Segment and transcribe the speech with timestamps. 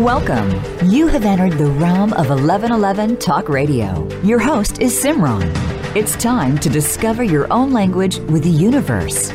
[0.00, 0.50] Welcome.
[0.90, 4.08] You have entered the realm of 1111 Talk Radio.
[4.22, 5.44] Your host is Simran.
[5.94, 9.28] It's time to discover your own language with the universe.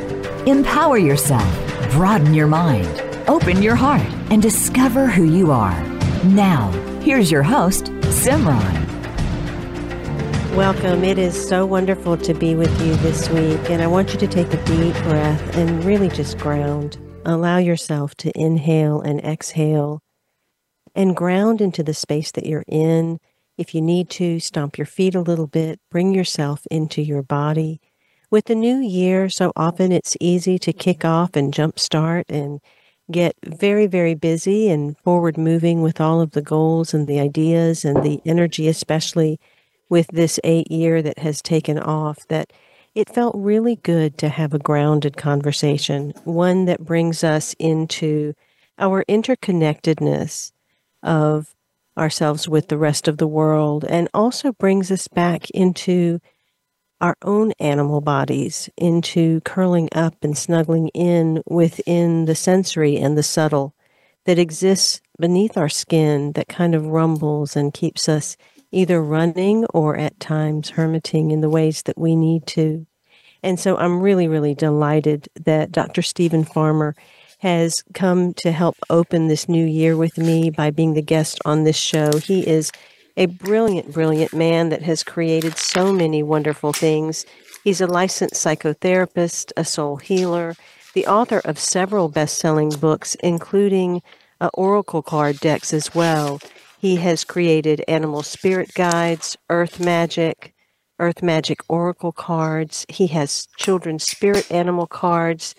[0.48, 1.48] Empower yourself,
[1.92, 3.00] broaden your mind,
[3.30, 5.80] open your heart, and discover who you are.
[6.24, 7.92] Now, here's your host,
[8.24, 8.74] Simran.
[10.56, 11.04] Welcome.
[11.04, 14.28] It is so wonderful to be with you this week, and I want you to
[14.28, 16.98] take a deep breath and really just ground.
[17.24, 20.02] Allow yourself to inhale and exhale
[20.96, 23.20] and ground into the space that you're in.
[23.58, 27.82] If you need to, stomp your feet a little bit, bring yourself into your body.
[28.32, 32.60] With the new year, so often it's easy to kick off and jumpstart and
[33.12, 37.86] get very, very busy and forward moving with all of the goals and the ideas
[37.86, 39.40] and the energy, especially
[39.90, 42.52] with this eight year that has taken off, that
[42.96, 48.34] it felt really good to have a grounded conversation, one that brings us into
[48.80, 50.52] our interconnectedness
[51.06, 51.56] of
[51.98, 56.20] ourselves with the rest of the world and also brings us back into
[57.00, 63.24] our own animal bodies, into curling up and snuggling in within the sensory and the
[63.24, 63.74] subtle
[64.26, 68.36] that exists beneath our skin that kind of rumbles and keeps us
[68.72, 72.86] either running or at times hermiting in the ways that we need to.
[73.44, 76.02] And so I'm really, really delighted that Dr.
[76.02, 76.96] Steven Farmer
[77.46, 81.64] has come to help open this new year with me by being the guest on
[81.64, 82.18] this show.
[82.18, 82.72] He is
[83.18, 87.24] a brilliant, brilliant man that has created so many wonderful things.
[87.64, 90.56] He's a licensed psychotherapist, a soul healer,
[90.96, 94.02] the author of several best selling books, including
[94.42, 96.40] uh, oracle card decks as well.
[96.80, 100.56] He has created animal spirit guides, earth magic,
[100.98, 102.88] earth magic oracle cards.
[102.90, 105.54] He has children's spirit animal cards,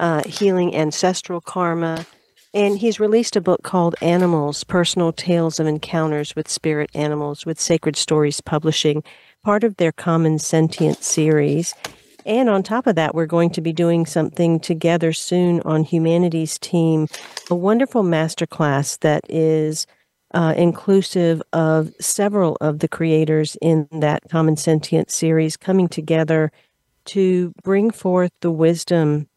[0.00, 2.04] uh, healing ancestral karma.
[2.52, 7.60] And he's released a book called Animals Personal Tales of Encounters with Spirit Animals with
[7.60, 9.04] Sacred Stories Publishing,
[9.44, 11.74] part of their Common Sentient series.
[12.26, 16.58] And on top of that, we're going to be doing something together soon on Humanity's
[16.58, 17.06] Team,
[17.50, 19.86] a wonderful masterclass that is
[20.34, 26.50] uh, inclusive of several of the creators in that Common Sentient series coming together
[27.06, 29.28] to bring forth the wisdom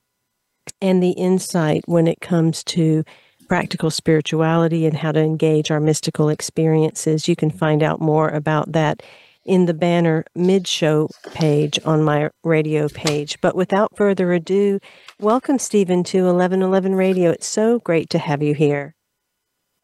[0.82, 3.04] and the insight when it comes to
[3.48, 7.28] practical spirituality and how to engage our mystical experiences.
[7.28, 9.04] You can find out more about that
[9.46, 13.40] in the banner mid show page on my radio page.
[13.42, 14.80] But without further ado,
[15.20, 17.32] welcome, Steven, to 1111 Radio.
[17.32, 18.96] It's so great to have you here.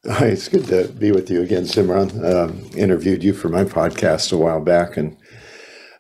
[0.06, 2.24] Hi, it's good to be with you again, Simran.
[2.24, 5.18] Um, interviewed you for my podcast a while back, and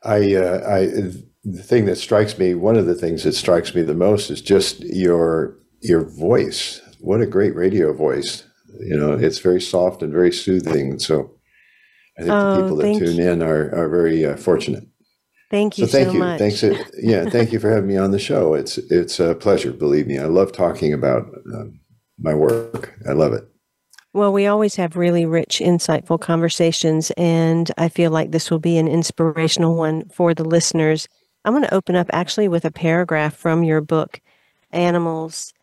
[0.03, 1.11] I, uh, I,
[1.43, 4.41] the thing that strikes me, one of the things that strikes me the most is
[4.41, 6.81] just your your voice.
[6.99, 8.43] What a great radio voice!
[8.79, 10.99] You know, it's very soft and very soothing.
[10.99, 11.31] So,
[12.17, 13.29] I think oh, the people that tune you.
[13.29, 14.85] in are are very uh, fortunate.
[15.49, 16.19] Thank you so, thank so you.
[16.19, 16.37] much.
[16.37, 18.53] Thanks, uh, yeah, thank you for having me on the show.
[18.53, 19.71] It's it's a pleasure.
[19.71, 21.65] Believe me, I love talking about uh,
[22.19, 22.93] my work.
[23.07, 23.45] I love it.
[24.11, 28.77] Well, we always have really rich, insightful conversations, and I feel like this will be
[28.77, 31.07] an inspirational one for the listeners.
[31.45, 34.21] I'm going to open up actually with a paragraph from your book,
[34.71, 35.53] Animals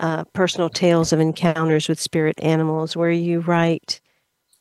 [0.00, 4.00] uh, Personal Tales of Encounters with Spirit Animals, where you write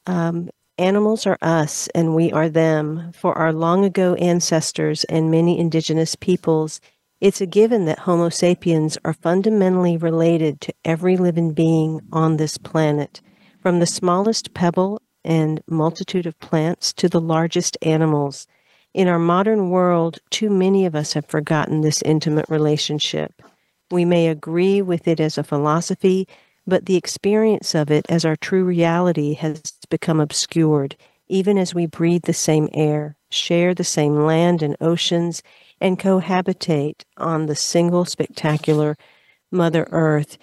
[0.06, 3.12] um, Animals are us, and we are them.
[3.14, 6.80] For our long ago ancestors and many indigenous peoples,
[7.20, 12.58] it's a given that Homo sapiens are fundamentally related to every living being on this
[12.58, 13.22] planet
[13.62, 18.48] from the smallest pebble and multitude of plants to the largest animals.
[18.94, 23.42] In our modern world, too many of us have forgotten this intimate relationship.
[23.90, 26.28] We may agree with it as a philosophy,
[26.68, 30.98] but the experience of it as our true reality has become obscured,
[31.30, 35.42] even as we breathe the same air, share the same land and oceans,
[35.80, 38.98] and cohabitate on the single spectacular
[39.52, 40.38] Mother Earth.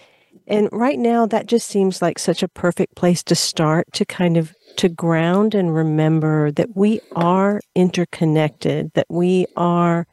[0.46, 4.38] And right now, that just seems like such a perfect place to start to kind
[4.38, 10.06] of to ground and remember that we are interconnected, that we are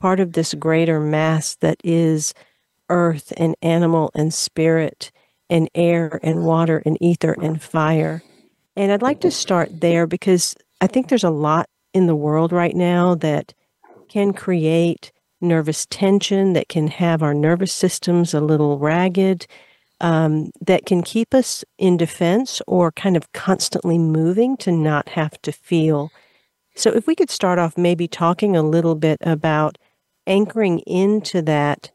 [0.00, 2.34] part of this greater mass that is
[2.88, 5.10] earth and animal and spirit
[5.48, 8.22] and air and water and ether and fire.
[8.74, 12.52] And I'd like to start there because I think there's a lot in the world
[12.52, 13.54] right now that
[14.08, 19.46] can create nervous tension, that can have our nervous systems a little ragged,
[20.00, 25.40] um, that can keep us in defense or kind of constantly moving to not have
[25.42, 26.10] to feel.
[26.74, 29.78] So, if we could start off maybe talking a little bit about
[30.26, 31.90] anchoring into that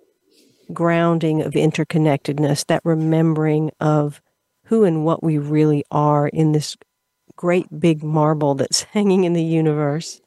[0.74, 4.22] grounding of interconnectedness, that remembering of
[4.66, 6.78] who and what we really are in this
[7.36, 10.22] great big marble that's hanging in the universe.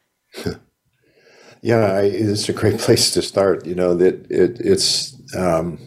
[1.62, 3.66] yeah, I, it's a great place to start.
[3.66, 5.78] You know that it, it's um,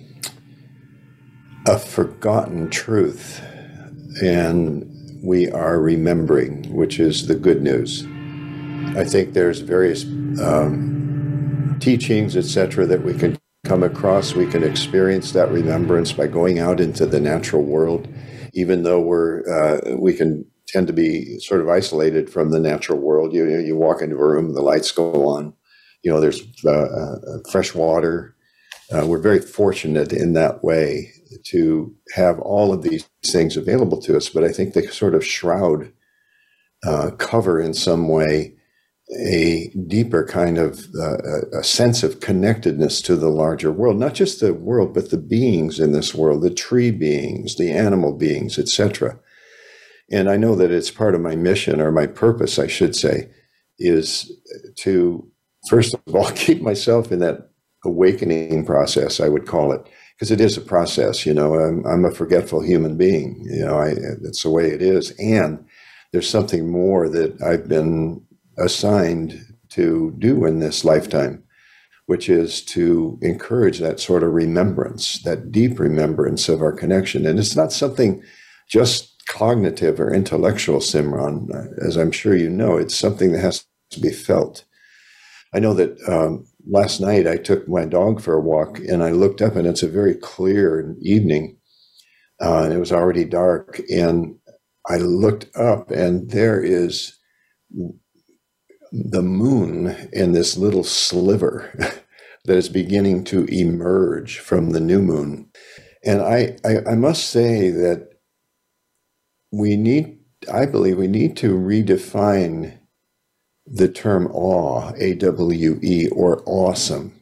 [1.67, 3.41] a forgotten truth,
[4.23, 4.89] and
[5.21, 8.05] we are remembering, which is the good news.
[8.97, 10.05] I think there's various
[10.41, 14.33] um, teachings, etc., that we can come across.
[14.33, 18.07] We can experience that remembrance by going out into the natural world,
[18.53, 22.99] even though we're uh, we can tend to be sort of isolated from the natural
[22.99, 23.33] world.
[23.33, 25.53] You you walk into a room, the lights go on.
[26.01, 28.35] You know, there's uh, uh, fresh water.
[28.89, 31.11] Uh, we're very fortunate in that way
[31.45, 35.25] to have all of these things available to us, but I think they sort of
[35.25, 35.91] shroud,
[36.85, 38.53] uh, cover in some way
[39.25, 41.17] a deeper kind of uh,
[41.53, 45.79] a sense of connectedness to the larger world, not just the world, but the beings
[45.79, 49.17] in this world, the tree beings, the animal beings, etc.
[50.11, 53.29] And I know that it's part of my mission or my purpose, I should say,
[53.79, 54.31] is
[54.77, 55.25] to
[55.69, 57.49] first of all keep myself in that
[57.85, 61.25] awakening process, I would call it, because it is a process.
[61.25, 63.45] You know, I'm, I'm a forgetful human being.
[63.49, 63.89] You know, I,
[64.23, 65.63] it's the way it is, and
[66.11, 68.25] there's something more that I've been
[68.57, 71.43] assigned to do in this lifetime,
[72.07, 77.25] which is to encourage that sort of remembrance, that deep remembrance of our connection.
[77.25, 78.23] And it's not something
[78.67, 81.49] just cognitive or intellectual, Simran,
[81.85, 84.63] as I'm sure you know, it's something that has to be felt.
[85.53, 89.11] I know that um, last night I took my dog for a walk and I
[89.11, 91.57] looked up and it's a very clear evening.
[92.41, 93.81] Uh, and it was already dark.
[93.89, 94.35] And
[94.87, 97.17] I looked up and there is
[98.91, 101.71] the moon in this little sliver
[102.45, 105.49] that is beginning to emerge from the new moon.
[106.05, 108.09] And I, I, I must say that
[109.51, 110.19] we need,
[110.51, 112.76] I believe we need to redefine
[113.67, 117.13] the term awe, A W E, or awesome.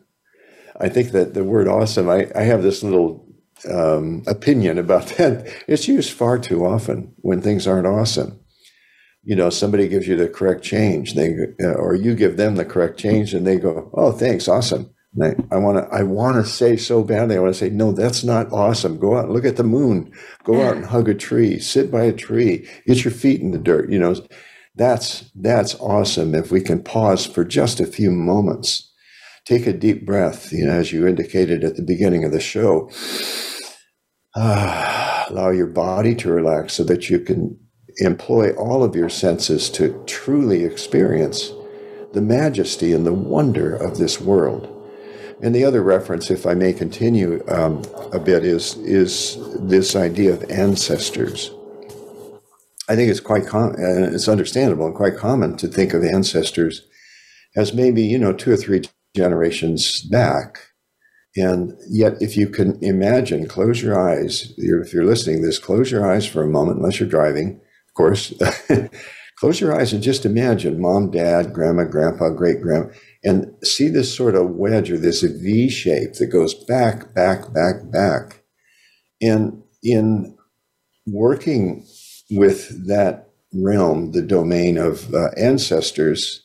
[0.80, 3.26] I think that the word awesome, I, I have this little
[3.72, 5.48] um, opinion about that.
[5.68, 8.40] It's used far too often when things aren't awesome.
[9.24, 12.66] You know, somebody gives you the correct change, they uh, or you give them the
[12.66, 14.92] correct change, and they go, "Oh, thanks, awesome."
[15.22, 17.38] I, I want to I want to say so badly.
[17.38, 19.00] I want to say, no, that's not awesome.
[19.00, 20.12] Go out and look at the moon.
[20.44, 21.58] Go out and hug a tree.
[21.60, 22.68] Sit by a tree.
[22.86, 23.90] Get your feet in the dirt.
[23.90, 24.16] You know,
[24.76, 28.92] that's, that's awesome if we can pause for just a few moments.
[29.46, 32.90] Take a deep breath, you know, as you indicated at the beginning of the show.
[34.36, 37.60] Ah, allow your body to relax so that you can
[37.98, 41.52] employ all of your senses to truly experience
[42.14, 44.72] the majesty and the wonder of this world.
[45.42, 47.84] And the other reference, if I may continue um,
[48.14, 51.52] a bit, is is this idea of ancestors.
[52.88, 56.88] I think it's quite com- uh, it's understandable and quite common to think of ancestors
[57.56, 58.82] as maybe you know two or three
[59.16, 60.60] generations back.
[61.38, 64.54] And yet, if you can imagine, close your eyes.
[64.58, 67.60] If you're listening to this, close your eyes for a moment, unless you're driving,
[67.90, 68.34] of course.
[69.38, 72.90] close your eyes and just imagine mom, dad, grandma, grandpa, great grandma,
[73.24, 77.92] and see this sort of wedge or this V shape that goes back, back, back,
[77.92, 78.44] back.
[79.22, 80.38] And in
[81.06, 81.86] working
[82.32, 86.42] with that realm, the domain of uh, ancestors,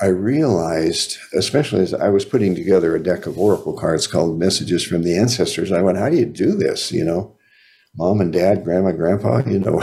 [0.00, 4.84] I realized, especially as I was putting together a deck of oracle cards called Messages
[4.84, 6.90] from the Ancestors, I went, How do you do this?
[6.90, 7.36] You know,
[7.96, 9.82] mom and dad, grandma, grandpa, you know.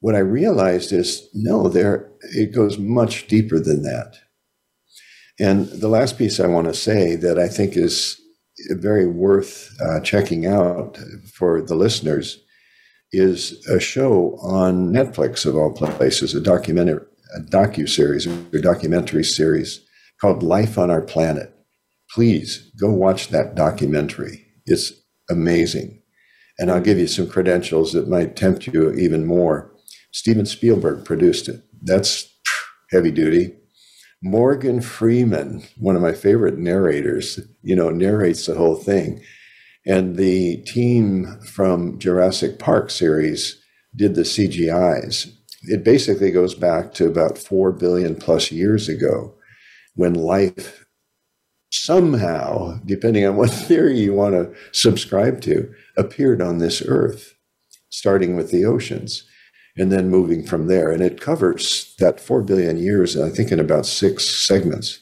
[0.00, 4.16] what I realized is no, there it goes much deeper than that.
[5.38, 8.20] And the last piece I want to say that I think is
[8.70, 10.98] very worth uh, checking out
[11.34, 12.42] for the listeners
[13.12, 17.04] is a show on Netflix of all places, a documentary,
[17.36, 19.84] a docu series, a documentary series
[20.20, 21.52] called Life on Our Planet.
[22.10, 24.46] Please go watch that documentary.
[24.64, 24.92] It's
[25.30, 26.02] amazing.
[26.58, 29.72] And I'll give you some credentials that might tempt you even more.
[30.12, 31.62] Steven Spielberg produced it.
[31.82, 32.32] That's
[32.90, 33.54] heavy duty.
[34.22, 39.22] Morgan Freeman, one of my favorite narrators, you know, narrates the whole thing.
[39.86, 43.62] And the team from Jurassic Park series
[43.94, 45.32] did the CGIs.
[45.62, 49.34] It basically goes back to about 4 billion plus years ago
[49.94, 50.84] when life
[51.70, 57.34] somehow, depending on what theory you want to subscribe to, appeared on this earth,
[57.88, 59.24] starting with the oceans
[59.76, 60.90] and then moving from there.
[60.90, 65.00] And it covers that 4 billion years, I think, in about six segments.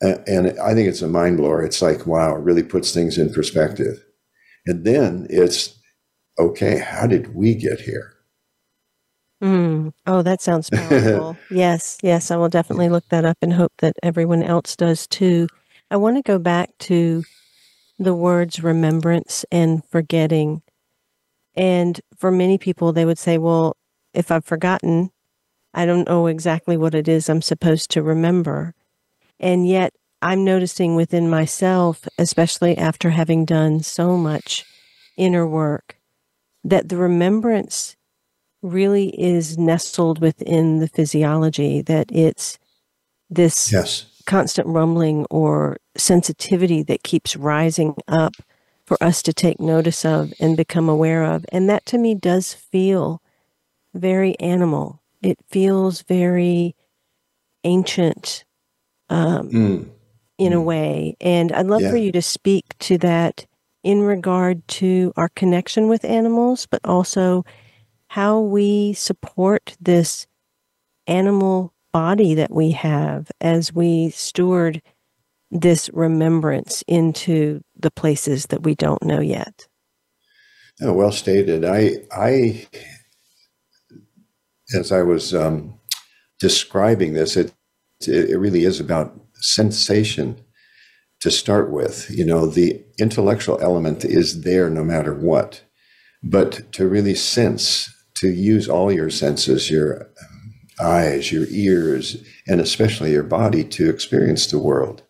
[0.00, 1.62] And I think it's a mind blower.
[1.62, 4.02] It's like, wow, it really puts things in perspective.
[4.66, 5.78] And then it's
[6.38, 8.14] okay, how did we get here?
[9.42, 9.92] Mm.
[10.06, 11.36] Oh, that sounds powerful.
[11.50, 15.48] yes, yes, I will definitely look that up and hope that everyone else does too.
[15.90, 17.24] I want to go back to
[17.98, 20.62] the words remembrance and forgetting.
[21.54, 23.76] And for many people, they would say, well,
[24.14, 25.10] if I've forgotten,
[25.74, 28.74] I don't know exactly what it is I'm supposed to remember.
[29.40, 34.66] And yet, I'm noticing within myself, especially after having done so much
[35.16, 35.96] inner work,
[36.62, 37.96] that the remembrance
[38.62, 42.58] really is nestled within the physiology, that it's
[43.30, 44.06] this yes.
[44.26, 48.34] constant rumbling or sensitivity that keeps rising up
[48.84, 51.46] for us to take notice of and become aware of.
[51.50, 53.22] And that to me does feel
[53.94, 55.00] very animal.
[55.22, 56.74] It feels very
[57.64, 58.44] ancient
[59.10, 59.88] um, mm.
[60.38, 60.56] in mm.
[60.56, 61.16] a way.
[61.20, 61.90] And I'd love yeah.
[61.90, 63.46] for you to speak to that
[63.82, 67.44] in regard to our connection with animals, but also
[68.08, 70.26] how we support this
[71.06, 74.80] animal body that we have as we steward
[75.50, 79.66] this remembrance into the places that we don't know yet.
[80.80, 81.64] Oh, well stated.
[81.64, 82.66] I, I,
[84.74, 85.78] as I was um,
[86.38, 87.52] describing this, it,
[88.08, 90.40] it really is about sensation
[91.20, 92.10] to start with.
[92.10, 95.62] You know, the intellectual element is there no matter what,
[96.22, 100.10] but to really sense to use all your senses, your
[100.80, 105.02] eyes, your ears, and especially your body to experience the world.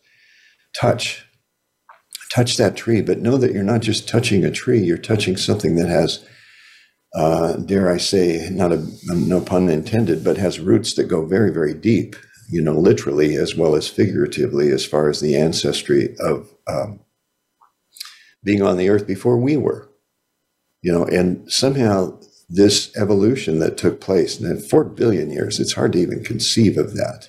[0.78, 1.25] Touch.
[2.32, 5.75] Touch that tree, but know that you're not just touching a tree, you're touching something
[5.75, 6.25] that has,
[7.16, 11.52] uh, dare I say, not a no pun intended, but has roots that go very,
[11.52, 12.14] very deep,
[12.50, 17.00] you know, literally as well as figuratively, as far as the ancestry of um,
[18.42, 19.90] being on the earth before we were.
[20.83, 25.61] You know, and somehow this evolution that took place in four billion years.
[25.61, 27.28] It's hard to even conceive of that.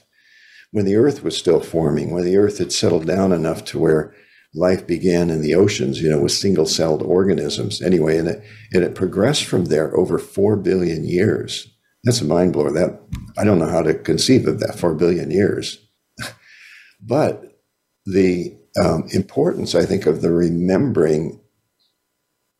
[0.72, 4.16] When the earth was still forming, when the earth had settled down enough to where
[4.54, 7.82] life began in the oceans, you know, with single celled organisms.
[7.82, 11.68] Anyway, and it, and it progressed from there over four billion years.
[12.03, 12.72] That's a mind blower.
[12.72, 13.01] That
[13.38, 15.79] I don't know how to conceive of that four billion years.
[17.01, 17.60] but
[18.05, 21.41] the um, importance, I think, of the remembering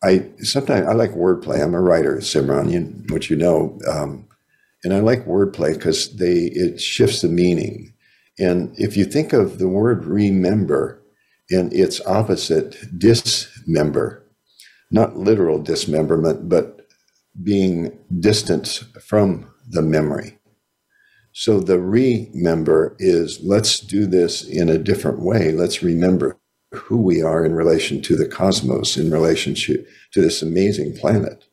[0.04, 1.64] I sometimes I like wordplay.
[1.64, 2.82] I'm a writer, Simran, you,
[3.14, 4.28] which you know, um,
[4.84, 7.94] and I like wordplay because they it shifts the meaning.
[8.40, 11.04] And if you think of the word remember
[11.52, 14.26] and its opposite, dismember,
[14.90, 16.81] not literal dismemberment, but
[17.44, 20.38] being distant from the memory.
[21.34, 25.52] So the remember is let's do this in a different way.
[25.52, 26.38] Let's remember
[26.74, 31.46] who we are in relation to the cosmos, in relationship to this amazing planet.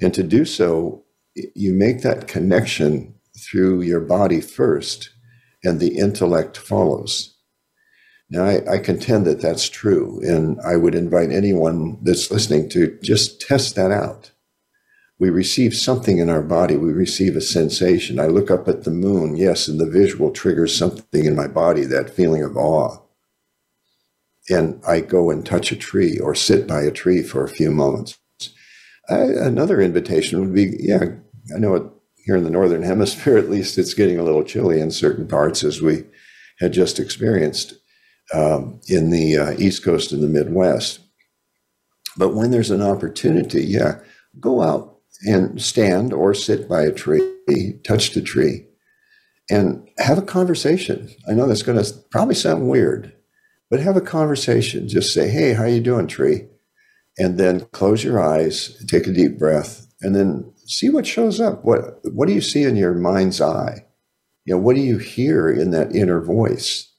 [0.00, 5.10] And to do so, you make that connection through your body first,
[5.64, 7.36] and the intellect follows.
[8.30, 12.96] Now, I, I, contend that that's true, and I would invite anyone that's listening to
[13.02, 14.30] just test that out.
[15.20, 18.18] We receive something in our body, we receive a sensation.
[18.18, 21.84] I look up at the moon, yes, and the visual triggers something in my body,
[21.84, 22.96] that feeling of awe
[24.50, 27.70] and I go and touch a tree or sit by a tree for a few
[27.70, 28.18] moments.
[29.08, 31.04] I, another invitation would be, yeah,
[31.54, 31.84] I know it,
[32.16, 35.64] here in the northern hemisphere, at least, it's getting a little chilly in certain parts,
[35.64, 36.04] as we
[36.58, 37.74] had just experienced
[38.34, 41.00] um, in the uh, East Coast and the Midwest.
[42.16, 44.00] But when there's an opportunity, yeah,
[44.38, 44.89] go out
[45.22, 48.66] and stand or sit by a tree, touch the tree,
[49.50, 51.08] and have a conversation.
[51.28, 53.12] I know that's going to probably sound weird,
[53.70, 54.88] but have a conversation.
[54.88, 56.46] Just say, "Hey, how you doing, tree?"
[57.18, 61.64] And then close your eyes, take a deep breath, and then see what shows up.
[61.64, 63.86] What what do you see in your mind's eye?
[64.44, 66.92] You know, what do you hear in that inner voice?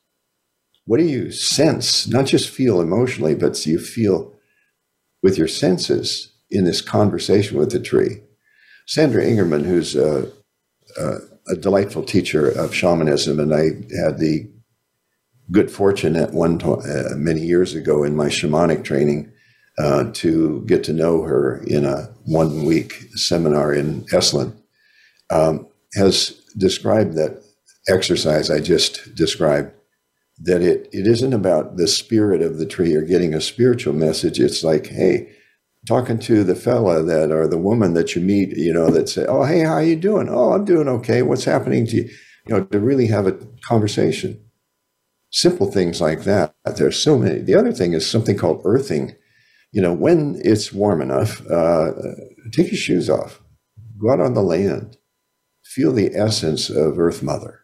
[0.86, 2.08] What do you sense?
[2.08, 4.34] Not just feel emotionally, but you feel
[5.24, 8.22] with your senses in this conversation with the tree.
[8.88, 10.32] Sandra Ingerman, who's a,
[11.00, 11.18] a,
[11.48, 13.64] a delightful teacher of shamanism, and I
[14.04, 14.50] had the
[15.50, 19.32] good fortune at one to- uh, many years ago in my shamanic training
[19.78, 24.54] uh, to get to know her in a one week seminar in Esalen,
[25.30, 27.42] um, has described that
[27.88, 29.72] exercise I just described.
[30.44, 34.40] That it, it isn't about the spirit of the tree or getting a spiritual message.
[34.40, 35.30] It's like, hey,
[35.92, 39.26] talking to the fella that or the woman that you meet, you know, that say,
[39.28, 40.30] "Oh, hey, how you doing?
[40.30, 41.22] Oh, I'm doing okay.
[41.24, 42.10] What's happening to you?"
[42.48, 44.40] You know, to really have a conversation
[45.32, 46.54] simple things like that.
[46.78, 47.40] There's so many.
[47.40, 49.16] The other thing is something called earthing.
[49.74, 51.92] you know, when it's warm enough, uh,
[52.52, 53.42] take your shoes off,
[54.02, 54.98] go out on the land,
[55.64, 57.62] feel the essence of Earth Mother,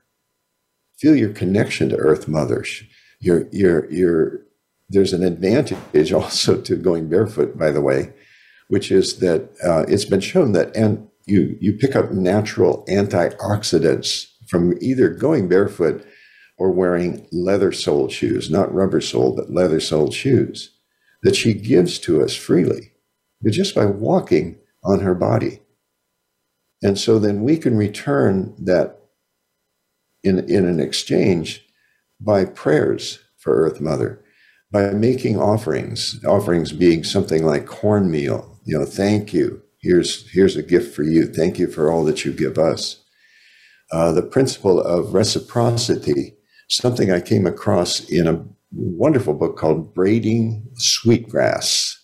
[0.99, 2.63] feel your connection to Earth Mother.
[3.19, 4.41] Your, your, your,
[4.89, 8.13] there's an advantage also to going barefoot, by the way,
[8.67, 14.27] which is that uh, it's been shown that and you you pick up natural antioxidants
[14.47, 16.05] from either going barefoot
[16.57, 20.71] or wearing leather soled shoes, not rubber soled, but leather soled shoes
[21.21, 22.91] that she gives to us freely,
[23.45, 25.59] just by walking on her body.
[26.81, 28.99] And so then we can return that
[30.23, 31.65] in, in an exchange
[32.19, 34.23] by prayers for Earth Mother,
[34.71, 39.61] by making offerings, offerings being something like cornmeal, you know, thank you.
[39.81, 41.25] Here's, here's a gift for you.
[41.27, 43.03] Thank you for all that you give us.
[43.91, 46.35] Uh, the principle of reciprocity,
[46.67, 51.97] something I came across in a wonderful book called Braiding Sweetgrass.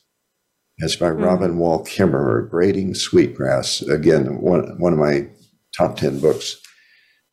[0.77, 1.24] It's by mm-hmm.
[1.24, 3.82] Robin Wall Kimmerer, Braiding Sweetgrass.
[3.82, 5.27] Again, one, one of my
[5.77, 6.58] top 10 books.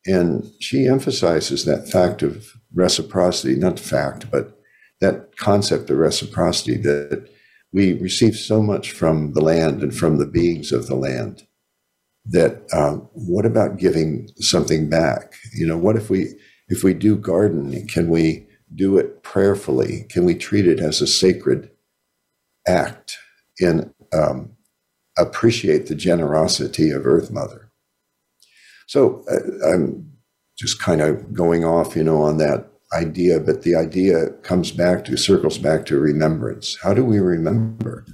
[0.05, 4.60] And she emphasizes that fact of reciprocity, not fact, but
[5.01, 7.27] that concept of reciprocity that
[7.73, 11.43] we receive so much from the land and from the beings of the land
[12.25, 15.35] that um, what about giving something back?
[15.53, 16.33] You know, what if we
[16.67, 20.05] if we do gardening, can we do it prayerfully?
[20.09, 21.69] Can we treat it as a sacred
[22.67, 23.17] act
[23.59, 24.53] and um,
[25.17, 27.71] appreciate the generosity of Earth Mother?
[28.87, 30.11] So uh, I'm
[30.57, 35.05] just kind of going off, you know, on that idea, but the idea comes back
[35.05, 36.77] to, circles back to remembrance.
[36.81, 38.05] How do we remember?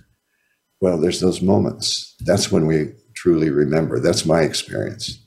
[0.82, 2.16] Well, there's those moments.
[2.20, 4.00] That's when we truly remember.
[4.00, 5.20] That's my experience.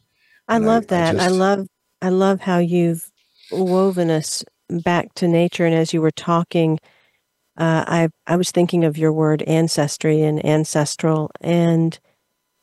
[0.49, 1.09] I and love I, that.
[1.09, 1.67] I, just, I love
[2.03, 3.11] I love how you've
[3.51, 5.67] woven us back to nature.
[5.67, 6.79] And as you were talking,
[7.57, 11.99] uh, I I was thinking of your word ancestry and ancestral, and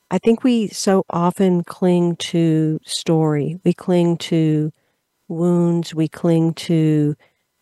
[0.09, 3.59] I think we so often cling to story.
[3.65, 4.71] We cling to
[5.27, 5.93] wounds.
[5.93, 7.15] We cling to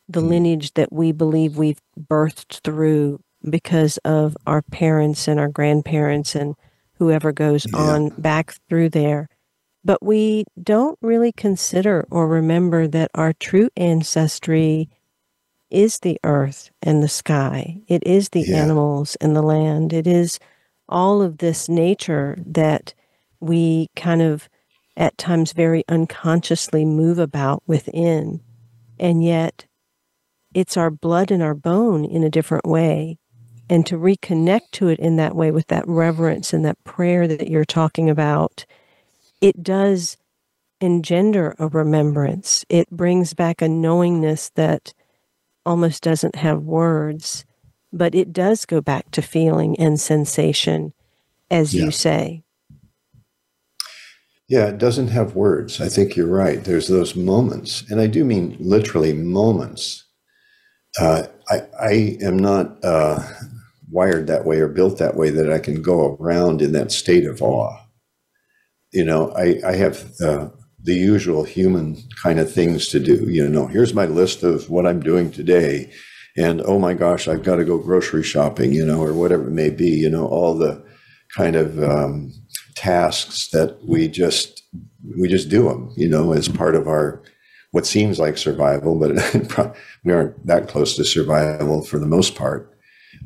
[0.07, 0.29] the mm.
[0.29, 6.55] lineage that we believe we've birthed through because of our parents and our grandparents and
[6.97, 7.77] whoever goes yeah.
[7.77, 9.29] on back through there.
[9.83, 14.89] But we don't really consider or remember that our true ancestry
[15.69, 17.81] is the earth and the sky.
[17.87, 18.57] It is the yeah.
[18.63, 19.93] animals and the land.
[19.93, 20.39] It is
[20.87, 22.93] all of this nature that
[23.39, 24.49] we kind of
[24.97, 28.41] at times very unconsciously move about within.
[28.99, 29.65] And yet
[30.53, 33.17] it's our blood and our bone in a different way.
[33.69, 37.49] And to reconnect to it in that way with that reverence and that prayer that
[37.49, 38.65] you're talking about
[39.41, 40.17] it does
[40.81, 42.65] engender a remembrance.
[42.69, 44.93] It brings back a knowingness that
[45.65, 47.45] almost doesn't have words,
[47.91, 50.93] but it does go back to feeling and sensation,
[51.49, 51.85] as yeah.
[51.85, 52.44] you say.
[54.47, 55.81] Yeah, it doesn't have words.
[55.81, 56.63] I think you're right.
[56.63, 60.03] There's those moments, and I do mean literally moments.
[60.99, 63.21] Uh, I, I am not uh,
[63.89, 67.25] wired that way or built that way that I can go around in that state
[67.25, 67.77] of awe
[68.91, 70.49] you know, I, I have uh,
[70.81, 73.29] the usual human kind of things to do.
[73.29, 75.91] You know, here's my list of what I'm doing today.
[76.37, 79.51] And oh my gosh, I've got to go grocery shopping, you know, or whatever it
[79.53, 80.83] may be, you know, all the
[81.35, 82.31] kind of um,
[82.75, 84.63] tasks that we just
[85.17, 87.21] we just do them, you know, as part of our
[87.71, 92.71] what seems like survival, but we aren't that close to survival for the most part.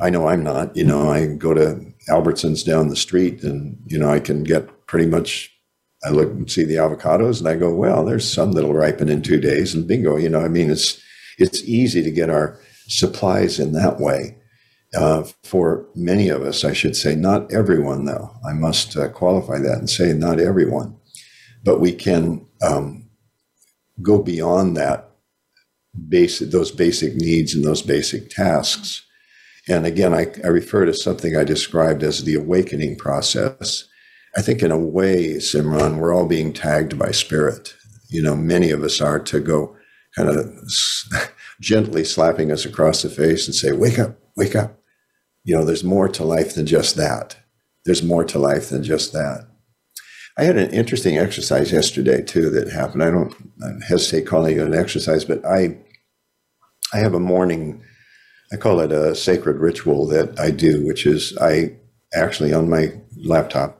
[0.01, 0.75] I know I'm not.
[0.75, 4.87] You know, I go to Albertsons down the street, and you know, I can get
[4.87, 5.51] pretty much
[6.03, 9.21] I look and see the avocados and I go, well, there's some that'll ripen in
[9.21, 10.15] two days and bingo.
[10.15, 11.01] You know, I mean, it's,
[11.37, 12.57] it's easy to get our
[12.87, 14.37] supplies in that way.
[14.95, 18.31] Uh, for many of us, I should say, not everyone, though.
[18.47, 20.97] I must uh, qualify that and say not everyone,
[21.63, 23.09] but we can um,
[24.01, 25.11] go beyond that
[26.07, 29.05] basic, those basic needs and those basic tasks.
[29.67, 33.87] And again, I, I refer to something I described as the awakening process
[34.35, 37.73] I think in a way, Simran, we're all being tagged by spirit.
[38.09, 39.75] You know, many of us are to go
[40.15, 40.53] kind of
[41.61, 44.78] gently slapping us across the face and say, wake up, wake up.
[45.43, 47.37] You know, there's more to life than just that.
[47.85, 49.47] There's more to life than just that.
[50.37, 53.03] I had an interesting exercise yesterday too that happened.
[53.03, 53.33] I don't
[53.87, 55.77] hesitate calling it an exercise, but I
[56.93, 57.83] I have a morning
[58.51, 61.75] I call it a sacred ritual that I do, which is I
[62.13, 63.79] actually on my laptop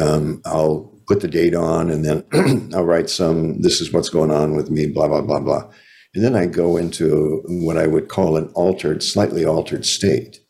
[0.00, 4.30] um, I'll put the date on and then I'll write some, this is what's going
[4.30, 5.70] on with me, blah, blah, blah, blah.
[6.14, 10.40] And then I go into what I would call an altered, slightly altered state.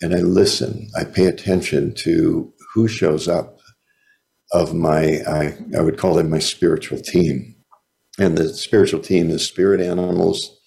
[0.00, 0.88] And I listen.
[0.96, 3.60] I pay attention to who shows up
[4.52, 7.56] of my, I, I would call them my spiritual team.
[8.18, 10.58] And the spiritual team is spirit animals,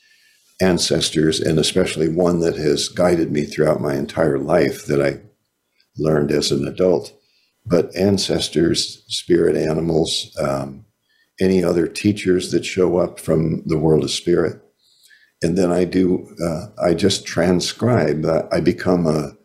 [0.62, 5.22] ancestors, and especially one that has guided me throughout my entire life that I
[5.98, 7.14] learned as an adult.
[7.66, 10.86] But ancestors, spirit animals, um,
[11.40, 14.62] any other teachers that show up from the world of spirit.
[15.42, 18.26] And then I do, uh, I just transcribe.
[18.26, 19.38] Uh, I become a,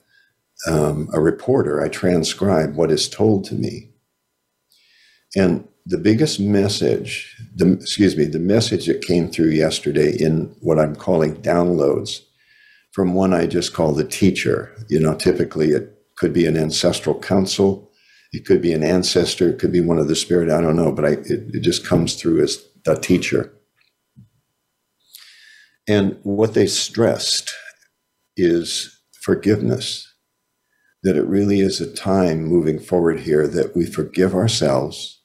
[0.67, 1.83] um, a reporter.
[1.83, 3.91] I transcribe what is told to me.
[5.37, 10.79] And the biggest message, the, excuse me, the message that came through yesterday in what
[10.79, 12.21] I'm calling downloads
[12.93, 14.73] from one I just call the teacher.
[14.89, 17.91] You know, typically it could be an ancestral council,
[18.33, 20.93] it could be an ancestor, it could be one of the spirit, I don't know,
[20.93, 23.53] but I, it, it just comes through as the teacher.
[25.87, 27.53] And what they stressed
[28.37, 30.11] is forgiveness,
[31.03, 35.21] that it really is a time moving forward here that we forgive ourselves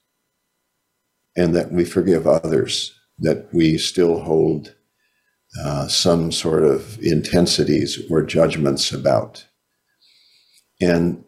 [1.36, 4.74] and that we forgive others, that we still hold
[5.64, 9.46] uh, some sort of intensities or judgments about.
[10.80, 11.24] And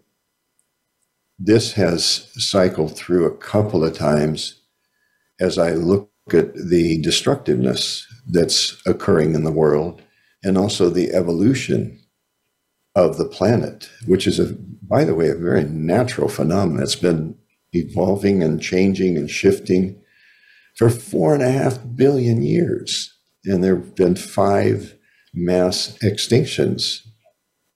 [1.38, 4.60] this has cycled through a couple of times
[5.40, 10.02] as I look at the destructiveness that's occurring in the world
[10.42, 12.00] and also the evolution
[12.94, 16.82] of the planet, which is a, by the way, a very natural phenomenon.
[16.82, 17.36] It's been
[17.72, 20.00] evolving and changing and shifting
[20.76, 23.16] for four and a half billion years.
[23.44, 24.96] And there have been five
[25.34, 27.06] mass extinctions,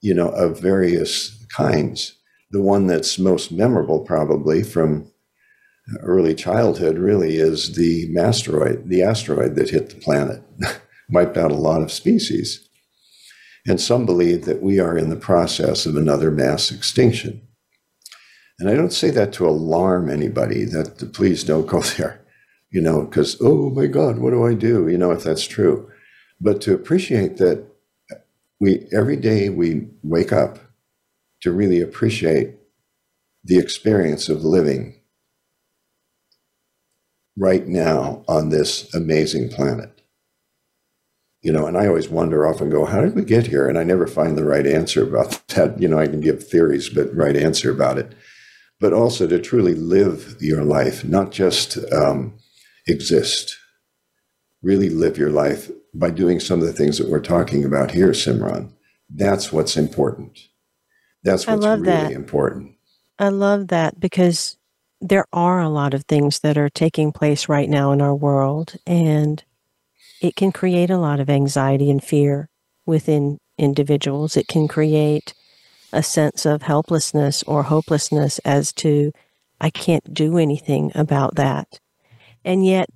[0.01, 2.15] you know, of various kinds.
[2.51, 5.11] The one that's most memorable, probably from
[6.03, 10.42] early childhood, really is the asteroid, the asteroid that hit the planet,
[11.11, 12.68] wiped out a lot of species.
[13.66, 17.42] And some believe that we are in the process of another mass extinction.
[18.59, 22.27] And I don't say that to alarm anybody, that please don't go there
[22.70, 24.88] you know, because, oh my God, what do I do?
[24.88, 25.90] You know, if that's true.
[26.40, 27.64] But to appreciate that
[28.61, 30.59] we, every day we wake up
[31.42, 32.57] to really appreciate
[33.44, 35.01] the experience of living
[37.37, 39.90] right now on this amazing planet.
[41.42, 43.68] You know, and I always wonder, often go, how did we get here?
[43.68, 45.81] And I never find the right answer about that.
[45.81, 48.14] You know, I can give theories, but right answer about it.
[48.81, 52.35] But also to truly live your life, not just um,
[52.87, 53.57] exist.
[54.62, 58.11] Really live your life by doing some of the things that we're talking about here,
[58.11, 58.72] Simran.
[59.09, 60.38] That's what's important.
[61.22, 62.11] That's what's really that.
[62.12, 62.77] important.
[63.18, 64.57] I love that because
[65.09, 68.75] there are a lot of things that are taking place right now in our world,
[68.87, 69.42] and
[70.21, 72.49] it can create a lot of anxiety and fear
[72.87, 74.37] within individuals.
[74.37, 75.35] It can create
[75.92, 79.12] a sense of helplessness or hopelessness as to,
[79.61, 81.79] I can't do anything about that.
[82.45, 82.88] And yet,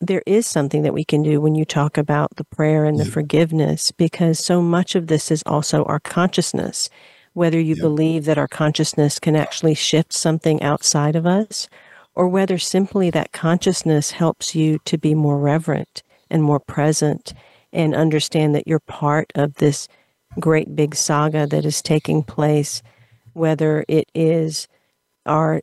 [0.00, 3.04] there is something that we can do when you talk about the prayer and the
[3.04, 6.90] forgiveness, because so much of this is also our consciousness.
[7.36, 11.68] Whether you believe that our consciousness can actually shift something outside of us,
[12.14, 17.34] or whether simply that consciousness helps you to be more reverent and more present
[17.74, 19.86] and understand that you're part of this
[20.40, 22.82] great big saga that is taking place,
[23.34, 24.66] whether it is
[25.26, 25.60] our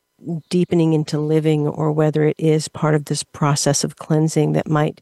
[0.51, 5.01] deepening into living or whether it is part of this process of cleansing that might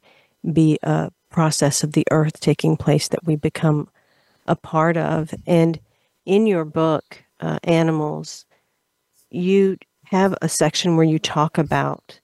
[0.53, 3.89] be a process of the earth taking place that we become
[4.47, 5.33] a part of.
[5.45, 5.77] And
[6.25, 8.45] in your book, uh, Animals,
[9.29, 12.19] you have a section where you talk about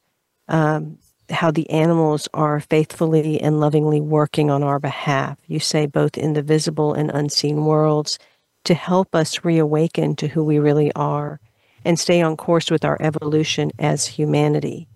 [0.47, 0.97] um,
[1.29, 5.37] how the animals are faithfully and lovingly working on our behalf.
[5.47, 8.19] You say both in the visible and unseen worlds
[8.65, 11.39] to help us reawaken to who we really are
[11.85, 14.87] and stay on course with our evolution as humanity.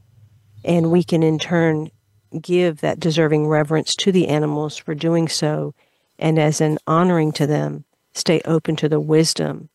[0.64, 1.90] And we can in turn
[2.42, 5.74] give that deserving reverence to the animals for doing so,
[6.20, 9.70] and as an honoring to them, stay open to the wisdom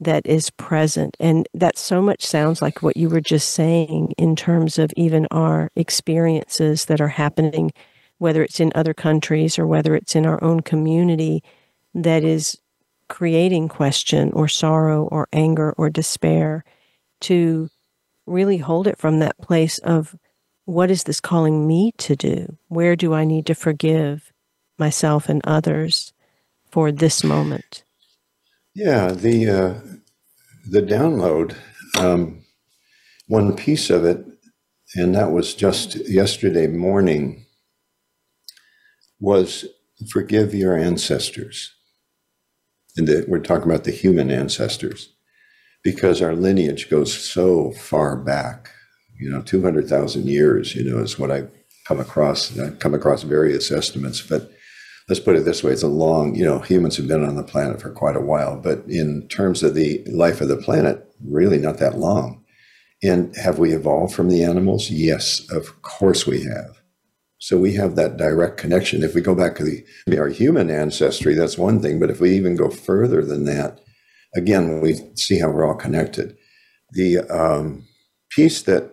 [0.00, 1.16] that is present.
[1.18, 5.26] And that so much sounds like what you were just saying in terms of even
[5.30, 7.72] our experiences that are happening,
[8.18, 11.42] whether it's in other countries or whether it's in our own community,
[11.94, 12.58] that is
[13.08, 16.64] creating question or sorrow or anger or despair
[17.20, 17.68] to
[18.26, 20.14] really hold it from that place of
[20.66, 22.58] what is this calling me to do?
[22.68, 24.30] Where do I need to forgive
[24.78, 26.12] myself and others
[26.78, 27.82] for this moment?
[28.72, 29.80] Yeah, the uh,
[30.70, 31.56] the download,
[31.98, 32.44] um,
[33.26, 34.24] one piece of it,
[34.94, 37.46] and that was just yesterday morning,
[39.18, 39.64] was
[40.08, 41.74] forgive your ancestors.
[42.96, 45.12] And the, we're talking about the human ancestors
[45.82, 48.70] because our lineage goes so far back.
[49.18, 51.50] You know, 200,000 years, you know, is what I've
[51.88, 52.56] come across.
[52.56, 54.52] I've come across various estimates, but
[55.08, 57.42] let's put it this way it's a long, you know, humans have been on the
[57.42, 61.58] planet for quite a while, but in terms of the life of the planet, really
[61.58, 62.44] not that long.
[63.02, 64.90] And have we evolved from the animals?
[64.90, 66.80] Yes, of course we have.
[67.38, 69.04] So we have that direct connection.
[69.04, 72.00] If we go back to the our human ancestry, that's one thing.
[72.00, 73.80] But if we even go further than that,
[74.34, 76.36] again, we see how we're all connected.
[76.90, 77.86] The um,
[78.30, 78.90] piece that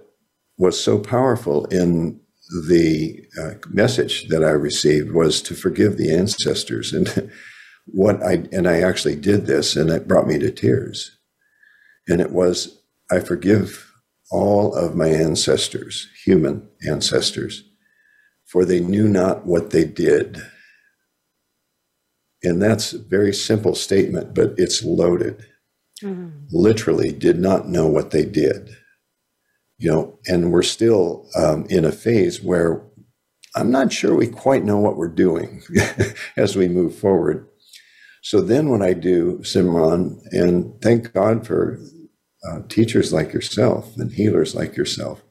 [0.58, 2.20] was so powerful in
[2.68, 6.94] the uh, message that I received was to forgive the ancestors.
[6.94, 7.32] And
[7.86, 11.18] what I and I actually did this, and it brought me to tears.
[12.08, 12.82] And it was
[13.12, 13.92] I forgive
[14.32, 17.64] all of my ancestors, human ancestors,
[18.46, 20.42] for they knew not what they did.
[22.44, 25.46] And that's a very simple statement, but it's loaded.
[26.04, 26.46] Mm-hmm.
[26.52, 28.76] Literally, did not know what they did.
[29.78, 32.82] You know, and we're still um, in a phase where
[33.56, 35.62] I'm not sure we quite know what we're doing
[36.38, 37.48] as we move forward.
[38.22, 41.80] So then, what I do, Simran, and thank God for
[42.48, 45.24] uh, teachers like yourself and healers like yourself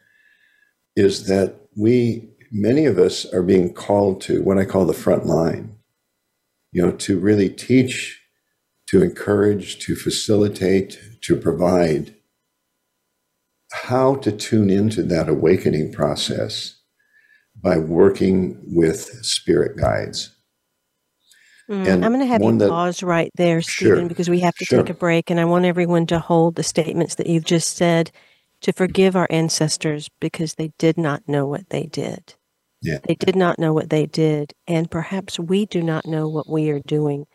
[0.96, 5.26] is that we, many of us, are being called to what I call the front
[5.26, 5.76] line,
[6.72, 8.22] you know, to really teach,
[8.88, 12.13] to encourage, to facilitate, to provide
[13.85, 16.75] how to tune into that awakening process
[17.61, 20.35] by working with spirit guides.
[21.70, 24.55] Mm, I'm going to have you that, pause right there, Steven, sure, because we have
[24.57, 24.83] to sure.
[24.83, 25.31] take a break.
[25.31, 28.11] And I want everyone to hold the statements that you've just said
[28.62, 32.35] to forgive our ancestors because they did not know what they did.
[32.81, 32.99] Yeah.
[33.07, 34.53] They did not know what they did.
[34.66, 37.27] And perhaps we do not know what we are doing.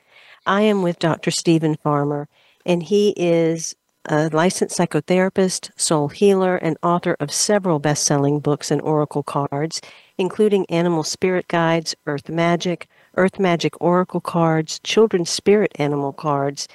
[0.47, 1.29] I am with Dr.
[1.29, 2.27] Steven Farmer,
[2.65, 3.75] and he is
[4.09, 9.81] a licensed psychotherapist, soul healer, and author of several best selling books and oracle cards,
[10.17, 16.67] including Animal Spirit Guides, Earth Magic, Earth Magic Oracle cards, Children's Spirit Animal cards,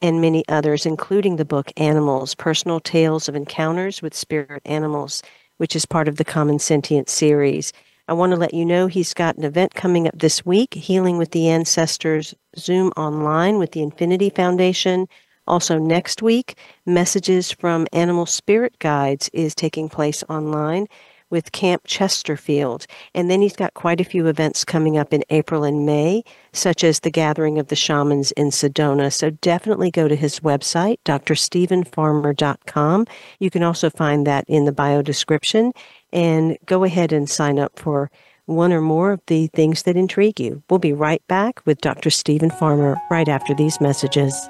[0.00, 5.22] and many others, including the book Animals Personal Tales of Encounters with Spirit Animals,
[5.58, 7.74] which is part of the Common Sentient series.
[8.08, 11.18] I want to let you know he's got an event coming up this week Healing
[11.18, 15.06] with the Ancestors Zoom online with the Infinity Foundation.
[15.50, 20.86] Also, next week, Messages from Animal Spirit Guides is taking place online
[21.28, 22.86] with Camp Chesterfield.
[23.16, 26.84] And then he's got quite a few events coming up in April and May, such
[26.84, 29.12] as the Gathering of the Shamans in Sedona.
[29.12, 33.06] So definitely go to his website, drstevenfarmer.com.
[33.40, 35.72] You can also find that in the bio description.
[36.12, 38.08] And go ahead and sign up for
[38.46, 40.62] one or more of the things that intrigue you.
[40.70, 42.10] We'll be right back with Dr.
[42.10, 44.48] Steven Farmer right after these messages.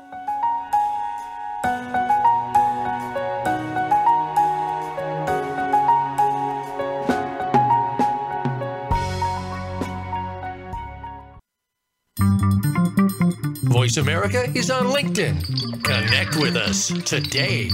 [13.90, 15.82] Voice America is on LinkedIn.
[15.82, 17.68] Connect with us today.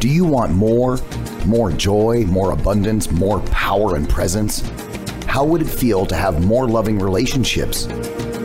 [0.00, 0.98] Do you want more?
[1.46, 4.68] More joy, more abundance, more power and presence?
[5.26, 7.86] How would it feel to have more loving relationships?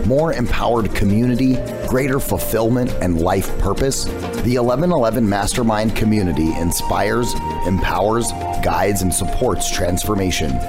[0.05, 1.55] More empowered community,
[1.87, 4.05] greater fulfillment, and life purpose?
[4.43, 7.33] The 1111 Mastermind community inspires,
[7.65, 10.59] empowers, guides, and supports transformation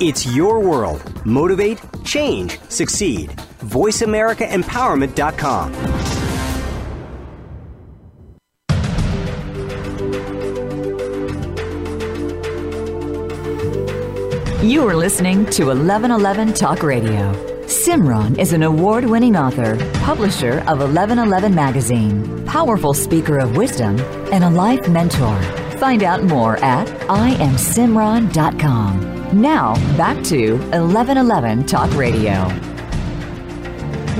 [0.00, 1.02] It's your world.
[1.26, 3.30] Motivate, change, succeed.
[3.64, 5.97] VoiceAmericaEmpowerment.com.
[14.68, 17.32] You are listening to 1111 Talk Radio.
[17.64, 23.98] Simran is an award winning author, publisher of 1111 Magazine, powerful speaker of wisdom,
[24.30, 25.40] and a life mentor.
[25.78, 29.40] Find out more at IamSimran.com.
[29.40, 32.46] Now, back to 1111 Talk Radio.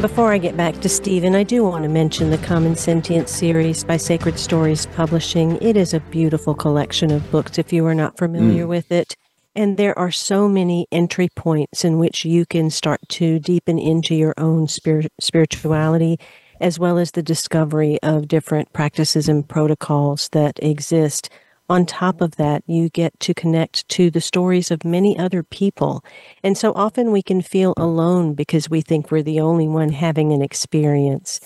[0.01, 3.85] Before I get back to Steven, I do want to mention the Common Sentience series
[3.85, 5.59] by Sacred Stories Publishing.
[5.61, 8.69] It is a beautiful collection of books if you are not familiar mm.
[8.69, 9.15] with it.
[9.59, 14.15] And there are so many entry points in which you can start to deepen into
[14.15, 16.21] your own spir- spirituality,
[16.61, 21.29] as well as the discovery of different practices and protocols that exist
[21.69, 26.05] on top of that, you get to connect to the stories of many other people.
[26.45, 30.33] And so often we can feel alone because we think we're the only one having
[30.33, 31.41] an experience.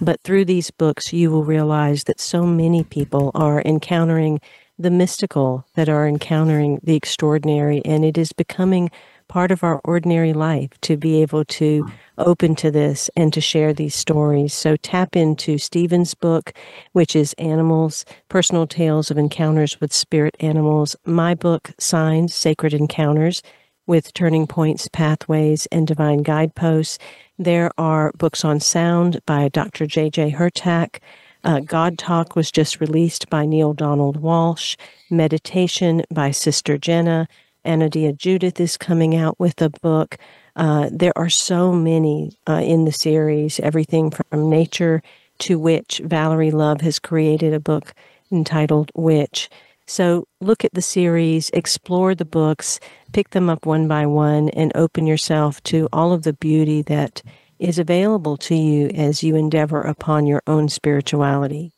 [0.00, 4.40] But through these books, you will realize that so many people are encountering
[4.78, 8.90] the mystical, that are encountering the extraordinary, and it is becoming
[9.28, 11.86] part of our ordinary life to be able to
[12.16, 14.54] open to this and to share these stories.
[14.54, 16.52] So tap into Steven's book,
[16.92, 20.96] which is Animals, Personal Tales of Encounters with Spirit Animals.
[21.04, 23.42] My book, Signs, Sacred Encounters
[23.86, 26.98] with Turning Points, Pathways, and Divine Guideposts.
[27.38, 29.86] There are books on sound by Dr.
[29.86, 30.32] J.J.
[30.32, 31.00] Hurtak.
[31.44, 34.76] Uh, God Talk was just released by Neale Donald Walsch,
[35.10, 37.28] Meditation by Sister Jenna.
[37.64, 40.16] Anodea Judith is coming out with a book.
[40.56, 45.02] Uh, there are so many uh, in the series, everything from nature
[45.38, 46.00] to witch.
[46.04, 47.94] Valerie Love has created a book
[48.32, 49.48] entitled Witch.
[49.86, 52.78] So look at the series, explore the books,
[53.12, 57.22] pick them up one by one, and open yourself to all of the beauty that
[57.58, 61.72] is available to you as you endeavor upon your own spirituality.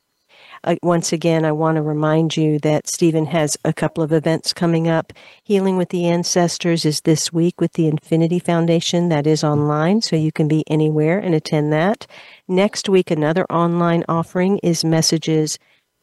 [0.62, 4.52] Uh, once again, I want to remind you that Steven has a couple of events
[4.52, 5.12] coming up.
[5.42, 9.08] Healing with the Ancestors is this week with the Infinity Foundation.
[9.08, 12.06] That is online, so you can be anywhere and attend that.
[12.46, 15.58] Next week, another online offering is Messages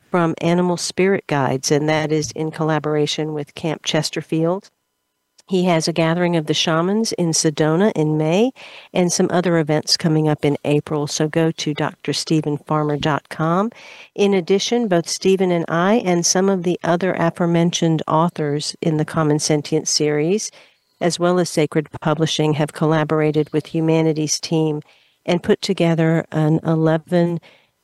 [0.10, 4.72] from Animal Spirit Guides, and that is in collaboration with Camp Chesterfield.
[5.48, 8.52] He has a gathering of the shamans in Sedona in May
[8.94, 11.08] and some other events coming up in April.
[11.08, 13.72] So go to drstevenfarmer.com.
[14.16, 19.06] In addition, both Steven and I and some of the other aforementioned authors in the
[19.06, 20.52] Common Sentience series,
[21.00, 24.82] as well as Sacred Publishing, have collaborated with Humanity's team
[25.26, 27.40] and put together an 11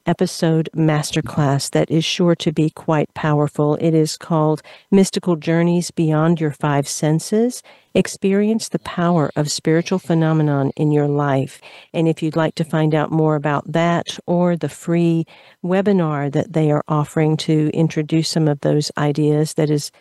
[0.05, 3.75] episode masterclass that is sure to be quite powerful.
[3.75, 4.61] It is called
[4.91, 7.63] Mystical Journeys Beyond Your Five Senses.
[7.93, 11.61] Experience the power of spiritual phenomenon in your life.
[11.93, 15.25] And if you'd like to find out more about that or the free
[15.63, 19.91] webinar that they are offering to introduce some of those ideas, that is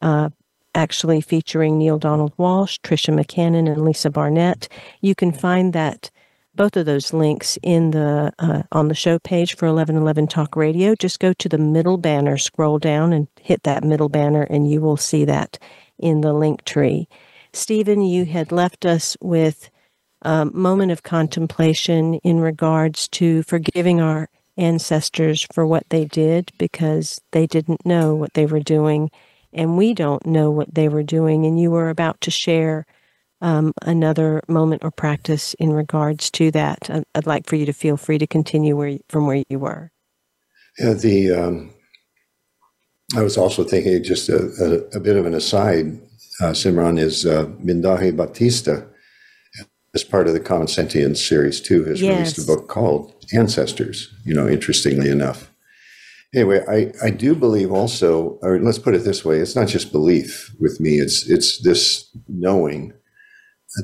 [0.00, 0.30] uh,
[0.74, 4.68] actually featuring Neale Donald Walsch, Tricia McCannon, and Lisa Barnett,
[5.00, 6.10] you can find that
[6.54, 10.94] both of those links in the uh, on the show page for 1111 Talk Radio.
[10.94, 14.80] Just go to the middle banner, scroll down, and hit that middle banner, and you
[14.80, 15.58] will see that
[15.98, 17.08] in the link tree.
[17.52, 19.70] Steven, you had left us with
[20.22, 27.20] a moment of contemplation in regards to forgiving our ancestors for what they did because
[27.32, 29.10] they didn't know what they were doing,
[29.52, 31.46] and we don't know what they were doing.
[31.46, 32.86] And you were about to share
[33.42, 37.04] um, another moment or practice in regards to that.
[37.14, 39.90] I'd like for you to feel free to continue where from where you were.
[40.78, 41.74] Yeah, the um,
[43.14, 46.00] I was also thinking just a, a, a bit of an aside.
[46.40, 48.88] Uh, Simran is uh, Mindahi Bastida,
[49.94, 52.16] as part of the Common Sentience series too, has yes.
[52.16, 54.14] released a book called Ancestors.
[54.24, 55.50] You know, interestingly enough.
[56.34, 59.92] Anyway, I, I do believe also, or let's put it this way: it's not just
[59.92, 62.94] belief with me; it's it's this knowing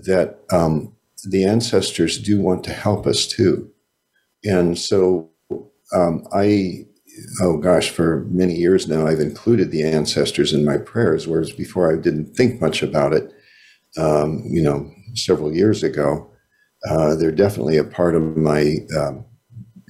[0.05, 3.71] that um, the ancestors do want to help us too.
[4.45, 5.31] And so
[5.95, 6.87] um, I,
[7.41, 11.93] oh gosh, for many years now, I've included the ancestors in my prayers, whereas before
[11.93, 13.33] I didn't think much about it,
[13.97, 16.31] um, you know, several years ago.
[16.89, 19.25] Uh, they're definitely a part of my um,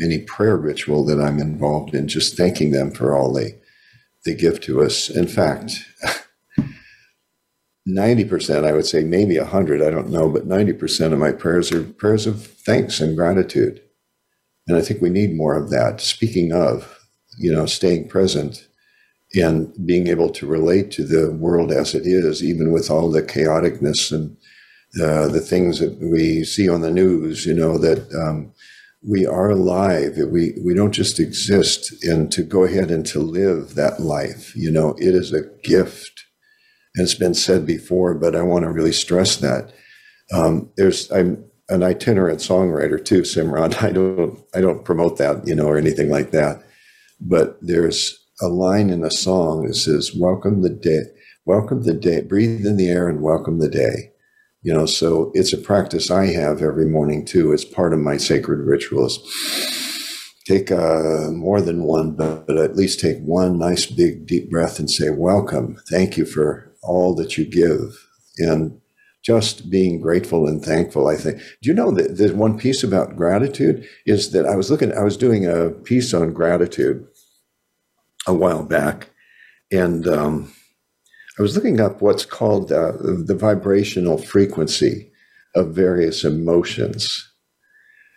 [0.02, 3.60] any prayer ritual that I'm involved in, just thanking them for all they
[4.24, 5.10] they give to us.
[5.10, 5.84] In fact,
[7.88, 11.82] 90%, I would say maybe 100, I don't know, but 90% of my prayers are
[11.82, 13.80] prayers of thanks and gratitude.
[14.66, 16.00] And I think we need more of that.
[16.00, 16.98] Speaking of,
[17.38, 18.68] you know, staying present
[19.34, 23.22] and being able to relate to the world as it is, even with all the
[23.22, 24.36] chaoticness and
[25.02, 28.52] uh, the things that we see on the news, you know, that um,
[29.06, 30.16] we are alive.
[30.16, 34.70] We, we don't just exist and to go ahead and to live that life, you
[34.70, 36.24] know, it is a gift.
[36.98, 39.72] It's been said before, but I want to really stress that.
[40.32, 43.82] Um, there's, I'm an itinerant songwriter too, Simran.
[43.82, 46.62] I don't, I don't promote that, you know, or anything like that.
[47.20, 51.00] But there's a line in a song that says, welcome the day,
[51.44, 54.12] welcome the day, breathe in the air and welcome the day
[54.62, 58.16] you know so it's a practice i have every morning too as part of my
[58.16, 59.18] sacred rituals
[60.46, 64.78] take uh, more than one but, but at least take one nice big deep breath
[64.78, 68.06] and say welcome thank you for all that you give
[68.38, 68.80] and
[69.24, 73.16] just being grateful and thankful i think do you know that there's one piece about
[73.16, 77.06] gratitude is that i was looking i was doing a piece on gratitude
[78.26, 79.10] a while back
[79.70, 80.52] and um,
[81.38, 85.12] I was looking up what's called uh, the vibrational frequency
[85.54, 87.30] of various emotions.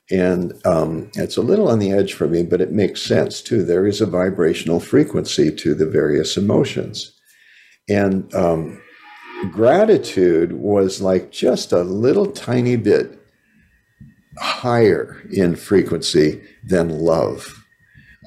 [0.09, 3.63] And um, it's a little on the edge for me, but it makes sense too.
[3.63, 7.15] There is a vibrational frequency to the various emotions.
[7.89, 8.81] And um,
[9.51, 13.19] gratitude was like just a little tiny bit
[14.39, 17.65] higher in frequency than love.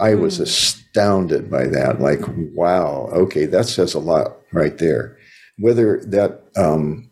[0.00, 0.42] I was mm.
[0.42, 2.00] astounded by that.
[2.00, 2.20] Like,
[2.55, 5.16] wow, okay, that says a lot right there.
[5.59, 7.11] Whether that um,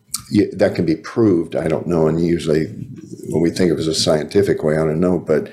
[0.56, 2.08] that can be proved, I don't know.
[2.08, 2.66] And usually,
[3.28, 5.18] when we think of it as a scientific way, I don't know.
[5.18, 5.52] But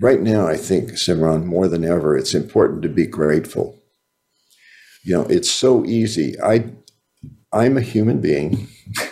[0.00, 3.79] right now, I think Simran, more than ever, it's important to be grateful.
[5.02, 6.40] You know, it's so easy.
[6.40, 6.70] I
[7.52, 8.68] I'm a human being,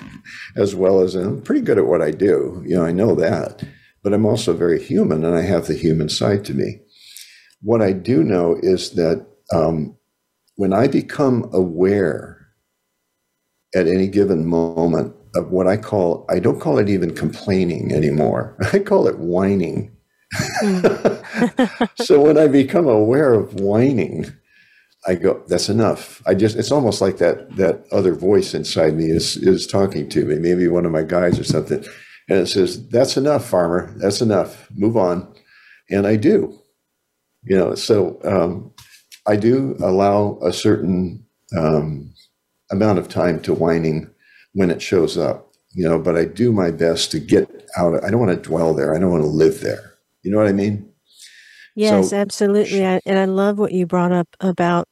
[0.56, 2.62] as well as I'm pretty good at what I do.
[2.66, 3.64] You know, I know that,
[4.02, 6.80] but I'm also very human, and I have the human side to me.
[7.62, 9.96] What I do know is that um,
[10.56, 12.48] when I become aware
[13.74, 18.56] at any given moment of what I call, I don't call it even complaining anymore.
[18.72, 19.94] I call it whining.
[21.96, 24.26] so when I become aware of whining,
[25.08, 26.22] I go, that's enough.
[26.26, 30.24] I just, it's almost like that, that other voice inside me is, is talking to
[30.26, 31.82] me, maybe one of my guys or something.
[32.28, 33.90] And it says, that's enough, farmer.
[33.96, 34.68] That's enough.
[34.76, 35.26] Move on.
[35.88, 36.60] And I do,
[37.44, 38.70] you know, so, um,
[39.26, 41.24] I do allow a certain
[41.56, 42.12] um,
[42.70, 44.10] amount of time to whining
[44.52, 48.04] when it shows up, you know, but I do my best to get out.
[48.04, 48.94] I don't want to dwell there.
[48.94, 49.94] I don't want to live there.
[50.22, 50.90] You know what I mean?
[51.74, 52.84] Yes, so, absolutely.
[52.84, 54.86] I, and I love what you brought up about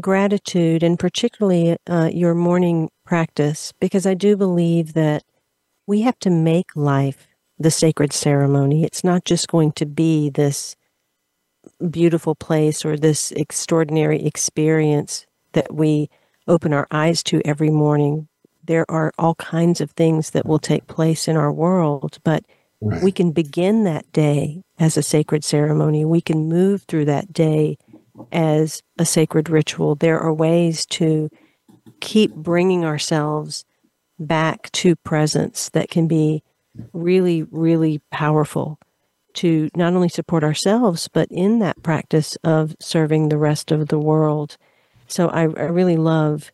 [0.00, 5.22] gratitude and particularly uh, your morning practice, because I do believe that
[5.86, 7.28] we have to make life
[7.58, 8.84] the sacred ceremony.
[8.84, 10.76] It's not just going to be this
[11.90, 16.08] beautiful place or this extraordinary experience that we
[16.46, 18.28] open our eyes to every morning.
[18.64, 22.44] There are all kinds of things that will take place in our world, but
[22.80, 23.02] right.
[23.02, 26.04] we can begin that day as a sacred ceremony.
[26.04, 27.76] We can move through that day
[28.34, 29.94] as a sacred ritual.
[29.94, 31.30] There are ways to
[32.00, 33.64] keep bringing ourselves
[34.18, 36.42] back to presence that can be
[36.92, 38.78] really, really powerful
[39.34, 43.98] to not only support ourselves, but in that practice of serving the rest of the
[43.98, 44.56] world.
[45.08, 46.50] So I, I really love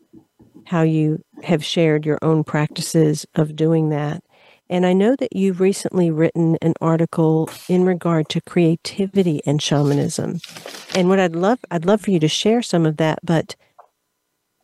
[0.66, 4.22] how you have shared your own practices of doing that.
[4.70, 10.38] And I know that you've recently written an article in regard to creativity and shamanism.
[10.94, 13.56] And what I'd love I'd love for you to share some of that, but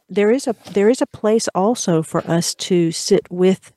[0.09, 3.72] there is a there is a place also for us to sit with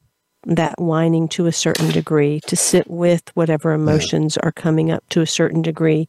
[0.46, 3.90] that whining to a certain degree, to sit with whatever mm-hmm.
[3.90, 6.08] emotions are coming up to a certain degree,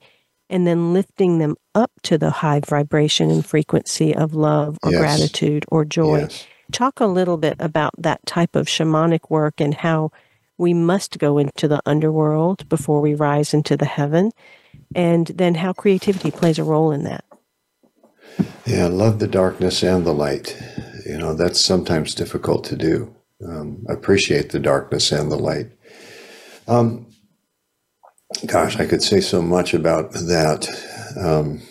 [0.51, 5.01] and then lifting them up to the high vibration and frequency of love or yes.
[5.01, 6.21] gratitude or joy.
[6.21, 6.47] Yes.
[6.73, 10.13] Talk a little bit about that type of shamanic work and how
[10.59, 14.31] we must go into the underworld before we rise into the heaven,
[14.95, 17.25] and then how creativity plays a role in that.
[18.67, 20.57] Yeah, love the darkness and the light.
[21.07, 23.15] You know, that's sometimes difficult to do
[23.47, 25.69] um, appreciate the darkness and the light.
[26.69, 27.07] Um,
[28.47, 30.69] gosh, I could say so much about that.
[31.21, 31.63] Um,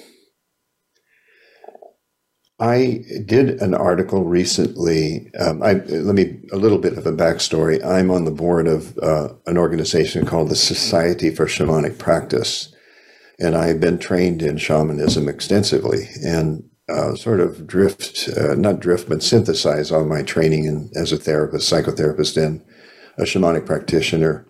[2.60, 5.32] I did an article recently.
[5.40, 7.84] Um, I, let me a little bit of a backstory.
[7.84, 12.76] I'm on the board of uh, an organization called the Society for Shamanic Practice,
[13.40, 19.08] and I've been trained in shamanism extensively and uh, sort of drift, uh, not drift,
[19.08, 22.62] but synthesize all my training in, as a therapist, psychotherapist, and
[23.18, 24.46] a shamanic practitioner.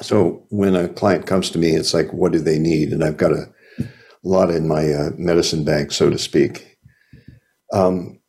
[0.00, 2.92] So when a client comes to me, it's like, what do they need?
[2.92, 3.52] And I've got a
[4.22, 6.69] lot in my uh, medicine bag, so to speak.
[7.72, 8.20] Um,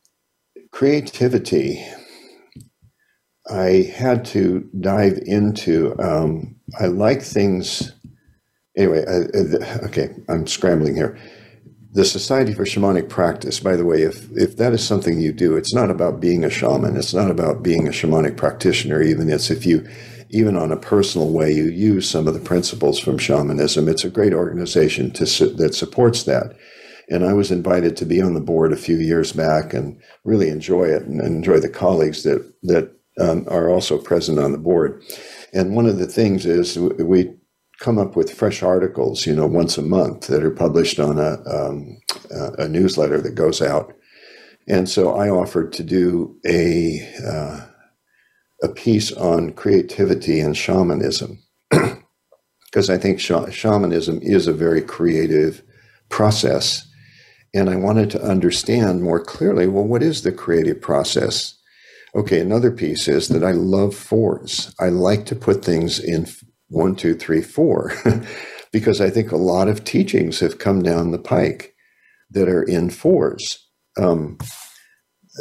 [0.71, 1.83] creativity,
[3.49, 5.95] I had to dive into.
[5.99, 7.91] Um, I like things.
[8.77, 11.17] Anyway, uh, okay, I'm scrambling here.
[11.93, 15.57] The Society for Shamanic Practice, by the way, if, if that is something you do,
[15.57, 16.95] it's not about being a shaman.
[16.95, 19.29] It's not about being a shamanic practitioner, even.
[19.29, 19.85] It's if you,
[20.29, 23.89] even on a personal way, you use some of the principles from shamanism.
[23.89, 25.25] It's a great organization to,
[25.55, 26.55] that supports that.
[27.11, 30.49] And I was invited to be on the board a few years back and really
[30.49, 35.03] enjoy it and enjoy the colleagues that, that um, are also present on the board.
[35.53, 37.33] And one of the things is we
[37.79, 41.43] come up with fresh articles, you know, once a month that are published on a,
[41.47, 41.99] um,
[42.57, 43.93] a newsletter that goes out.
[44.67, 47.67] And so I offered to do a uh,
[48.63, 51.39] a piece on creativity and shamanism
[51.69, 55.63] because I think sh- shamanism is a very creative
[56.09, 56.87] process,
[57.53, 59.67] and I wanted to understand more clearly.
[59.67, 61.57] Well, what is the creative process?
[62.15, 64.73] Okay, another piece is that I love fours.
[64.79, 66.27] I like to put things in
[66.69, 67.93] one, two, three, four,
[68.71, 71.75] because I think a lot of teachings have come down the pike
[72.31, 73.67] that are in fours.
[73.97, 74.37] Um,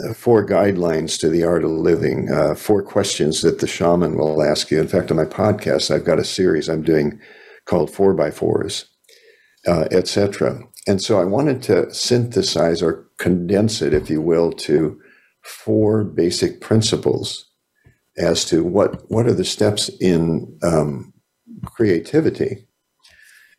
[0.04, 4.42] uh, four guidelines to the art of living, uh, four questions that the shaman will
[4.42, 4.80] ask you.
[4.80, 7.20] In fact, on my podcast, I've got a series I'm doing
[7.64, 8.86] called Four by Fours,
[9.66, 10.61] uh, etc.
[10.87, 15.01] And so I wanted to synthesize or condense it, if you will, to
[15.43, 17.47] four basic principles
[18.18, 21.12] as to what what are the steps in um,
[21.64, 22.66] creativity.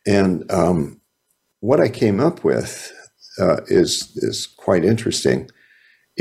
[0.06, 1.00] And um,
[1.60, 2.92] what I came up with
[3.40, 5.48] uh, is is quite interesting.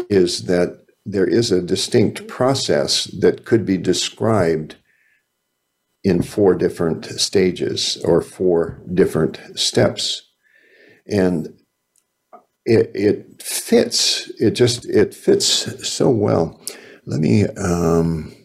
[0.10, 4.76] Is that there is a distinct process that could be described
[6.04, 10.30] in four different stages or four different steps,
[11.08, 11.47] and
[12.66, 14.32] it, it fits.
[14.39, 16.62] It just it fits so well.
[17.06, 17.45] Let me.
[17.45, 18.36] Um,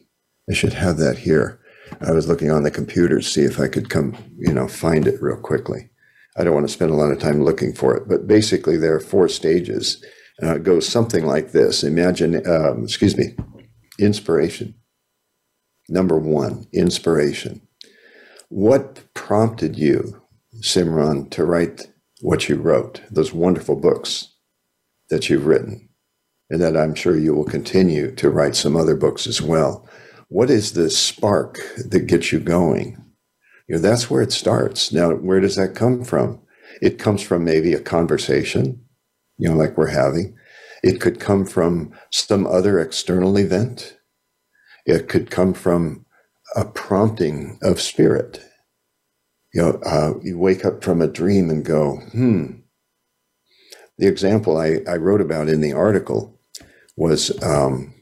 [0.49, 1.61] I should have that here.
[2.01, 5.07] I was looking on the computer to see if I could come, you know, find
[5.07, 5.91] it real quickly.
[6.37, 8.95] I don't want to spend a lot of time looking for it, but basically there
[8.95, 10.05] are four stages.
[10.43, 11.83] Uh, it goes something like this.
[11.83, 13.35] Imagine, um, excuse me,
[13.99, 14.75] inspiration.
[15.89, 17.63] Number one, inspiration.
[18.49, 20.23] What prompted you,
[20.61, 21.91] Simran, to write
[22.21, 24.35] what you wrote, those wonderful books
[25.11, 25.89] that you've written,
[26.51, 29.89] and that I'm sure you will continue to write some other books as well?
[30.29, 33.03] what is the spark that gets you going?
[33.69, 34.93] You know, that's where it starts.
[34.93, 36.41] Now, where does that come from?
[36.83, 38.85] It comes from maybe a conversation,
[39.39, 40.37] you know, like we're having.
[40.83, 43.99] It could come from some other external event.
[44.85, 46.05] It could come from
[46.55, 48.45] a prompting of spirit.
[49.57, 52.59] You know, uh, you wake up from a dream and go, hmm.
[53.97, 56.39] The example I, I wrote about in the article
[56.99, 57.95] was um,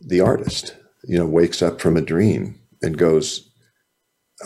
[0.00, 3.50] the artist you know, wakes up from a dream and goes,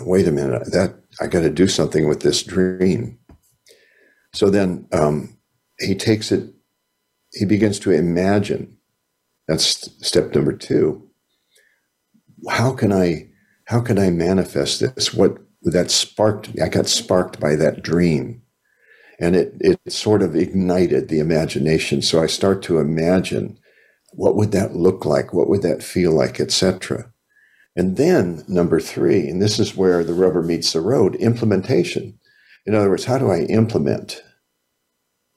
[0.01, 3.19] wait a minute, that I got to do something with this dream.
[4.33, 5.37] So then um,
[5.81, 6.49] he takes it,
[7.33, 8.79] he begins to imagine.
[9.49, 11.11] That's step number two.
[12.49, 13.29] How can I,
[13.67, 15.13] how can I manifest this?
[15.13, 16.63] What that sparked, me.
[16.63, 18.43] I got sparked by that dream.
[19.21, 22.03] And it, it sort of ignited the imagination.
[22.03, 23.59] So I start to imagine
[24.13, 25.33] what would that look like?
[25.33, 27.13] What would that feel like, etc.
[27.77, 32.19] And then number three, and this is where the rubber meets the road, implementation.
[32.67, 34.23] In other words, how do I implement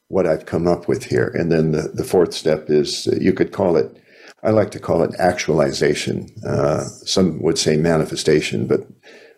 [0.10, 1.32] what I've come up with here?
[1.34, 4.02] And then the, the fourth step is you could call it,
[4.44, 6.28] I like to call it actualization.
[6.46, 8.82] Uh, some would say manifestation, but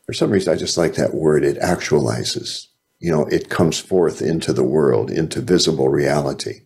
[0.08, 1.44] for some reason, I just like that word.
[1.44, 2.66] It actualizes.
[3.00, 6.62] You know, it comes forth into the world, into visible reality.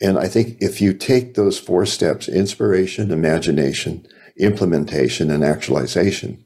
[0.00, 6.44] And I think if you take those four steps inspiration, imagination, implementation, and actualization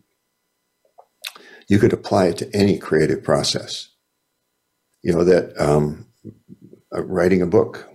[1.69, 3.89] you could apply it to any creative process.
[5.03, 6.07] You know, that um,
[6.95, 7.89] uh, writing a book,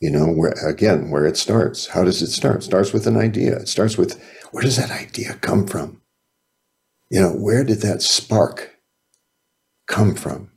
[0.00, 1.86] you know, where again, where it starts.
[1.88, 2.56] How does it start?
[2.56, 3.56] It starts with an idea.
[3.58, 6.00] It starts with where does that idea come from?
[7.10, 8.76] You know, where did that spark
[9.86, 10.50] come from?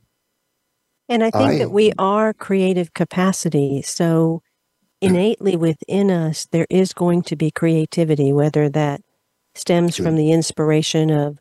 [1.08, 3.82] And I think I, that we are creative capacity.
[3.82, 4.42] So
[5.00, 9.00] innately within us, there is going to be creativity, whether that
[9.54, 11.38] stems from the inspiration of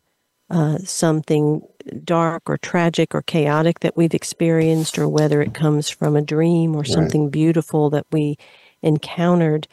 [0.49, 1.61] uh, something
[2.03, 6.75] dark or tragic or chaotic that we've experienced, or whether it comes from a dream
[6.75, 7.31] or something right.
[7.31, 8.37] beautiful that we
[8.81, 9.67] encountered.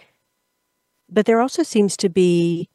[1.08, 2.68] But there also seems to be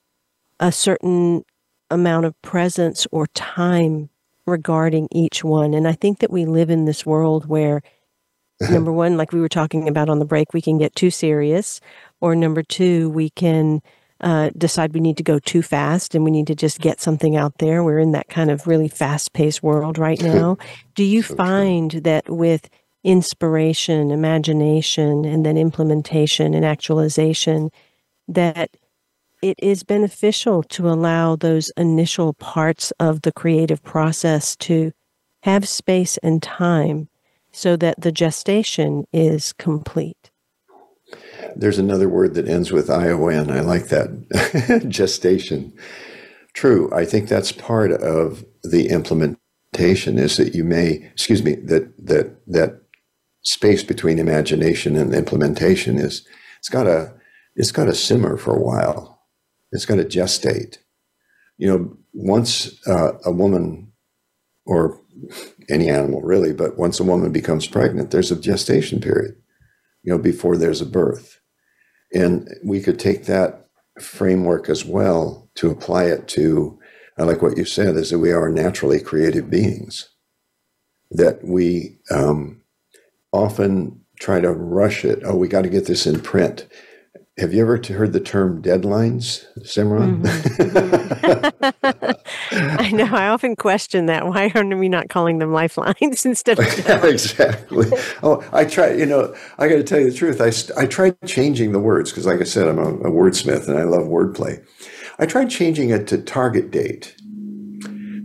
[0.60, 1.43] a certain
[1.89, 4.09] amount of presence or time
[4.45, 5.73] regarding each one.
[5.73, 7.81] And I think that we live in this world where,
[8.71, 11.79] number one, like we were talking about on the break, we can get too serious,
[12.21, 13.81] or number two, we can
[14.21, 17.37] uh, decide we need to go too fast and we need to just get something
[17.37, 17.83] out there.
[17.83, 20.57] We're in that kind of really fast paced world right now.
[20.95, 22.01] Do you so find true.
[22.01, 22.69] that with
[23.03, 27.71] inspiration, imagination, and then implementation and actualization,
[28.27, 28.71] that
[29.41, 34.91] it is beneficial to allow those initial parts of the creative process to
[35.43, 37.09] have space and time
[37.51, 40.31] so that the gestation is complete.
[41.55, 43.49] There's another word that ends with ION.
[43.49, 45.73] I like that gestation.
[46.53, 46.89] True.
[46.93, 52.35] I think that's part of the implementation is that you may, excuse me, that, that,
[52.47, 52.81] that
[53.41, 56.27] space between imagination and implementation is,
[56.59, 57.13] it's got to,
[57.55, 59.18] it's got to simmer for a while
[59.72, 60.78] it's going to gestate.
[61.57, 63.91] You know, once uh, a woman,
[64.65, 65.01] or
[65.70, 69.36] any animal really, but once a woman becomes pregnant, there's a gestation period,
[70.03, 71.39] you know, before there's a birth.
[72.13, 73.67] And we could take that
[73.99, 76.80] framework as well to apply it to,
[77.17, 80.09] I like what you said, is that we are naturally creative beings,
[81.11, 82.61] that we um,
[83.32, 85.20] often try to rush it.
[85.26, 86.67] Oh, we got to get this in print.
[87.39, 90.21] Have you ever heard the term deadlines, Simran?
[90.21, 91.61] Mm-hmm.
[92.81, 93.05] I know.
[93.05, 94.27] I often question that.
[94.27, 96.65] Why are we not calling them lifelines instead of
[97.05, 97.87] exactly.
[98.23, 98.91] Oh, I try.
[98.91, 100.41] You know, I got to tell you the truth.
[100.41, 103.77] I I tried changing the words because, like I said, I'm a, a wordsmith and
[103.77, 104.61] I love wordplay.
[105.17, 107.15] I tried changing it to target date,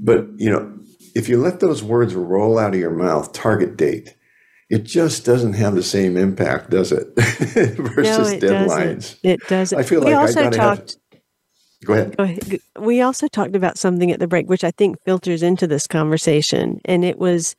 [0.02, 0.76] but you know,
[1.14, 4.16] if you let those words roll out of your mouth, target date
[4.70, 7.08] it just doesn't have the same impact, does it?
[7.16, 8.94] Versus no, it deadlines.
[8.94, 9.18] Doesn't.
[9.22, 9.78] It doesn't.
[9.78, 10.96] I feel we like also I talked.
[11.12, 11.20] Have,
[11.84, 12.16] go ahead.
[12.16, 12.60] Go ahead.
[12.78, 16.80] We also talked about something at the break, which I think filters into this conversation,
[16.84, 17.54] and it was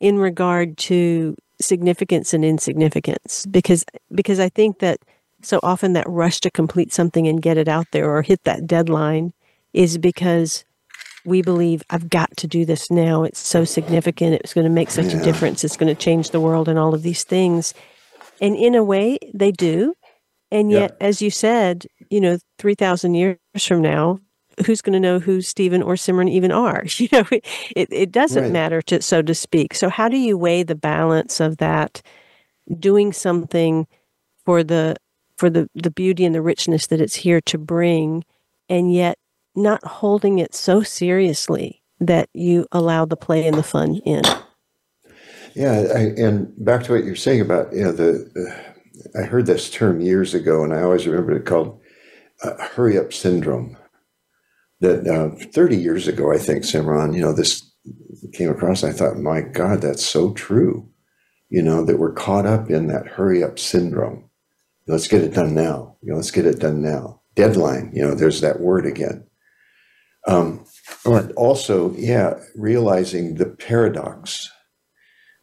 [0.00, 4.98] in regard to significance and insignificance, because because I think that
[5.42, 8.66] so often that rush to complete something and get it out there or hit that
[8.66, 9.32] deadline
[9.72, 10.64] is because
[11.24, 13.24] we believe I've got to do this now.
[13.24, 14.34] It's so significant.
[14.34, 15.20] It's going to make such yeah.
[15.20, 15.64] a difference.
[15.64, 17.74] It's going to change the world and all of these things.
[18.40, 19.94] And in a way, they do.
[20.50, 21.06] And yet, yeah.
[21.06, 24.18] as you said, you know, 3,000 years from now,
[24.66, 26.84] who's going to know who Steven or Simran even are?
[26.98, 28.52] You know, it, it doesn't right.
[28.52, 29.74] matter, to, so to speak.
[29.74, 32.02] So, how do you weigh the balance of that
[32.78, 33.86] doing something
[34.44, 34.96] for the
[35.38, 38.24] for the, the beauty and the richness that it's here to bring,
[38.68, 39.18] and yet
[39.54, 44.22] not holding it so seriously that you allow the play and the fun in.
[45.54, 49.46] Yeah, I, and back to what you're saying about you know the, uh, I heard
[49.46, 51.80] this term years ago, and I always remember it called
[52.42, 53.76] uh, "hurry up syndrome."
[54.80, 57.70] That uh, 30 years ago, I think Simran, you know, this
[58.32, 58.82] came across.
[58.82, 60.88] I thought, my God, that's so true.
[61.50, 64.30] You know that we're caught up in that hurry up syndrome.
[64.86, 65.96] Let's get it done now.
[66.00, 67.20] You know, let's get it done now.
[67.34, 67.90] Deadline.
[67.92, 69.26] You know, there's that word again.
[70.26, 70.64] Um,
[71.04, 74.50] but also, yeah, realizing the paradox.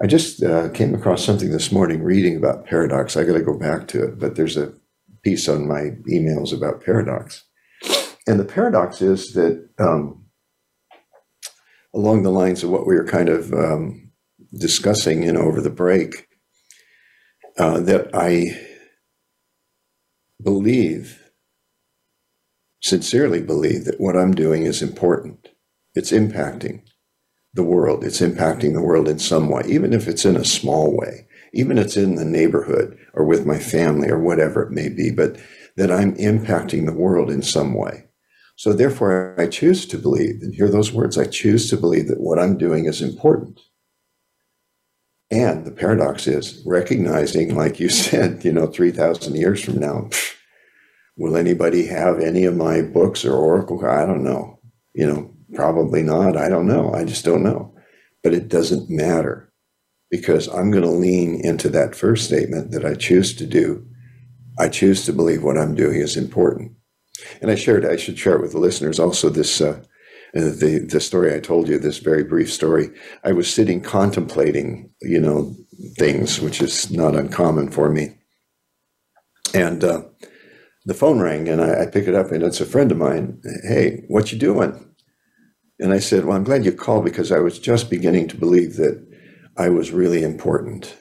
[0.01, 3.17] I just uh, came across something this morning reading about paradox.
[3.17, 4.73] I got to go back to it, but there's a
[5.23, 7.43] piece on my emails about paradox.
[8.27, 10.25] And the paradox is that um,
[11.95, 14.11] along the lines of what we were kind of um,
[14.53, 16.27] discussing, know, over the break,
[17.57, 18.59] uh, that I
[20.41, 21.26] believe
[22.81, 25.49] sincerely believe that what I'm doing is important.
[25.95, 26.83] It's impacting
[27.53, 28.03] the world.
[28.03, 31.77] It's impacting the world in some way, even if it's in a small way, even
[31.77, 35.37] if it's in the neighborhood or with my family or whatever it may be, but
[35.75, 38.05] that I'm impacting the world in some way.
[38.55, 42.19] So therefore, I choose to believe, and hear those words, I choose to believe that
[42.19, 43.59] what I'm doing is important.
[45.29, 50.09] And the paradox is recognizing, like you said, you know, 3,000 years from now,
[51.17, 53.83] Will anybody have any of my books or Oracle?
[53.85, 54.59] I don't know.
[54.93, 56.37] You know, probably not.
[56.37, 56.93] I don't know.
[56.93, 57.73] I just don't know.
[58.23, 59.51] But it doesn't matter
[60.09, 63.85] because I'm going to lean into that first statement that I choose to do.
[64.59, 66.73] I choose to believe what I'm doing is important.
[67.41, 69.83] And I shared, I should share it with the listeners also this, uh,
[70.33, 72.89] the, the story I told you, this very brief story.
[73.23, 75.55] I was sitting contemplating, you know,
[75.97, 78.17] things, which is not uncommon for me.
[79.53, 80.03] And, uh,
[80.87, 83.41] the phone rang and I, I pick it up and it's a friend of mine.
[83.63, 84.89] Hey, what you doing?
[85.79, 88.77] And I said, Well, I'm glad you called because I was just beginning to believe
[88.77, 89.05] that
[89.57, 90.95] I was really important.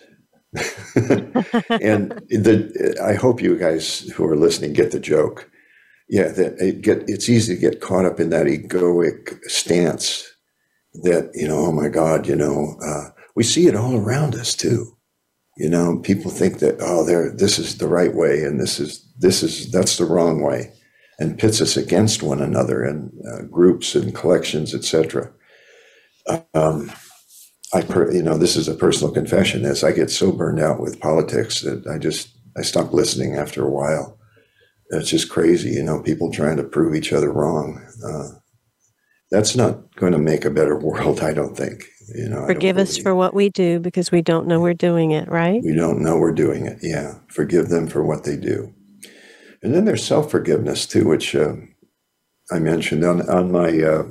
[0.97, 5.49] and the, I hope you guys who are listening get the joke.
[6.09, 10.28] Yeah, that it get it's easy to get caught up in that egoic stance
[11.03, 14.55] that you know, oh my God, you know, uh, we see it all around us
[14.55, 14.97] too.
[15.57, 19.05] You know, people think that oh, there, this is the right way, and this is
[19.18, 20.72] this is that's the wrong way,
[21.18, 25.32] and pits us against one another and uh, groups and collections, etc.
[26.54, 26.92] Um,
[27.72, 29.64] I, per, you know, this is a personal confession.
[29.64, 33.64] As I get so burned out with politics that I just I stop listening after
[33.64, 34.18] a while.
[34.90, 37.84] It's just crazy, you know, people trying to prove each other wrong.
[38.04, 38.38] Uh,
[39.30, 41.84] that's not going to make a better world, I don't think.
[42.14, 45.28] You know, forgive us for what we do because we don't know we're doing it,
[45.28, 45.60] right?
[45.64, 46.78] We don't know we're doing it.
[46.80, 48.72] Yeah, forgive them for what they do.
[49.62, 51.54] And then there's self forgiveness too, which uh,
[52.50, 54.04] I mentioned on on my uh,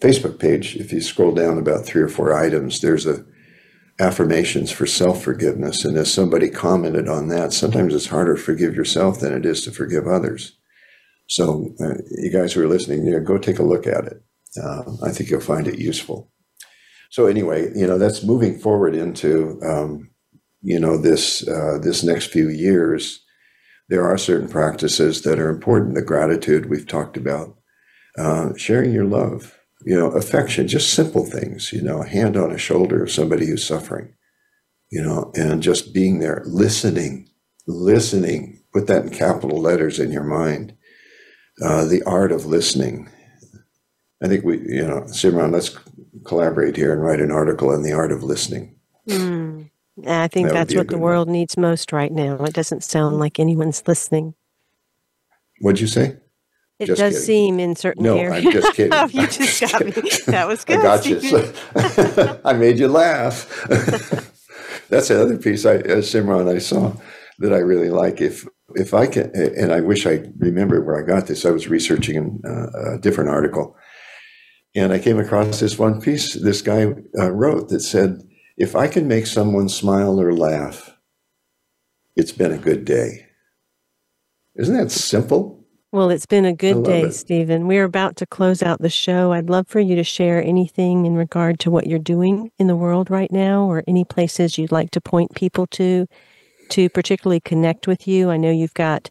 [0.00, 0.76] Facebook page.
[0.76, 3.24] If you scroll down about three or four items, there's a
[4.00, 5.84] affirmations for self forgiveness.
[5.84, 9.62] And as somebody commented on that, sometimes it's harder to forgive yourself than it is
[9.64, 10.56] to forgive others.
[11.28, 14.22] So, uh, you guys who are listening, go take a look at it.
[14.62, 16.30] Uh, I think you'll find it useful.
[17.10, 20.10] So, anyway, you know, that's moving forward into, um,
[20.60, 23.23] you know, this uh, this next few years.
[23.88, 25.94] There are certain practices that are important.
[25.94, 27.56] The gratitude we've talked about,
[28.18, 32.50] uh, sharing your love, you know, affection, just simple things, you know, a hand on
[32.50, 34.14] a shoulder of somebody who's suffering,
[34.90, 37.28] you know, and just being there, listening,
[37.66, 40.74] listening, put that in capital letters in your mind.
[41.62, 43.08] Uh, the art of listening.
[44.20, 45.78] I think we, you know, Simran, let's
[46.24, 48.76] collaborate here and write an article on the art of listening.
[49.08, 49.70] Mm.
[50.06, 51.34] I think that that's what the world one.
[51.34, 52.42] needs most right now.
[52.44, 54.34] It doesn't sound like anyone's listening.
[55.60, 56.16] What'd you say?
[56.80, 57.26] It just does kidding.
[57.26, 58.44] seem in certain no, areas.
[58.44, 58.92] I'm just kidding.
[58.92, 59.92] oh, you just got me.
[60.26, 60.80] That was good.
[60.80, 61.52] I got you.
[62.44, 63.48] I made you laugh.
[64.88, 66.92] That's another piece I, uh, Simran, I saw
[67.38, 68.20] that I really like.
[68.20, 71.44] If if I can, and I wish I remember where I got this.
[71.44, 73.76] I was researching uh, a different article,
[74.74, 76.86] and I came across this one piece this guy
[77.18, 78.22] uh, wrote that said,
[78.56, 80.96] "If I can make someone smile or laugh,
[82.16, 83.26] it's been a good day."
[84.56, 85.64] Isn't that simple?
[85.94, 87.12] Well, it's been a good day, it.
[87.12, 87.68] Steven.
[87.68, 89.32] We're about to close out the show.
[89.32, 92.74] I'd love for you to share anything in regard to what you're doing in the
[92.74, 96.08] world right now or any places you'd like to point people to
[96.70, 98.30] to particularly connect with you.
[98.30, 99.08] I know you've got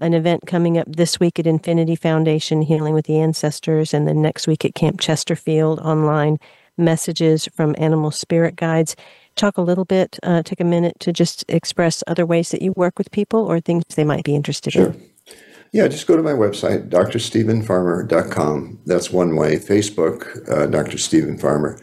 [0.00, 4.20] an event coming up this week at Infinity Foundation, Healing with the Ancestors, and then
[4.20, 6.38] next week at Camp Chesterfield online
[6.76, 8.96] messages from animal spirit guides.
[9.36, 12.72] Talk a little bit, uh, take a minute to just express other ways that you
[12.76, 14.88] work with people or things they might be interested sure.
[14.88, 15.10] in.
[15.74, 18.78] Yeah, just go to my website, drstevenfarmer.com.
[18.86, 19.56] That's one way.
[19.56, 20.98] Facebook, uh, Dr.
[20.98, 21.80] Steven Farmer.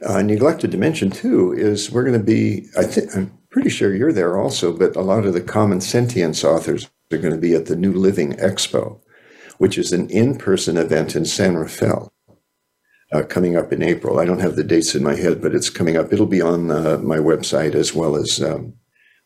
[0.00, 2.66] Uh, neglected to mention too is we're going to be.
[2.78, 6.42] I think I'm pretty sure you're there also, but a lot of the common sentience
[6.42, 8.98] authors are going to be at the New Living Expo,
[9.58, 12.13] which is an in-person event in San Rafael.
[13.12, 14.18] Uh, coming up in April.
[14.18, 16.12] I don't have the dates in my head, but it's coming up.
[16.12, 18.74] It'll be on uh, my website as well as um,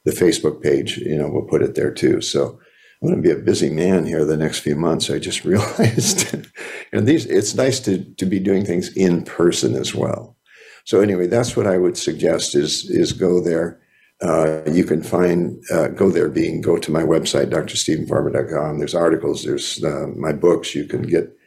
[0.05, 0.99] the Facebook page.
[0.99, 2.21] You know, we'll put it there too.
[2.21, 2.59] So
[3.01, 5.11] I'm going to be a busy man here the next few months.
[5.11, 6.47] I just realized,
[6.93, 10.37] and these it's nice to to be doing things in person as well.
[10.85, 13.81] So anyway, that's what I would suggest is is go there.
[14.21, 18.79] Uh, you can find uh, go there being go to my website drstevenfarmer.com.
[18.79, 19.45] There's articles.
[19.45, 20.75] There's uh, my books.
[20.75, 21.38] You can get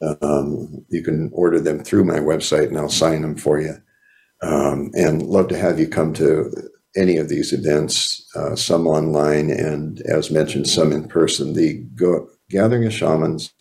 [0.00, 3.74] um, you can order them through my website, and I'll sign them for you.
[4.42, 6.52] Um, and love to have you come to
[6.96, 11.54] any of these events, uh, some online and, as mentioned, some in person.
[11.54, 13.52] The Go- Gathering of Shamans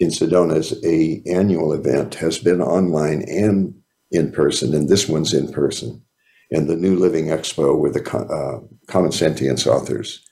[0.00, 3.74] in Sedona is a annual event, has been online and
[4.10, 6.02] in person, and this one's in person.
[6.50, 10.24] And the New Living Expo, where the uh, Common Sentience authors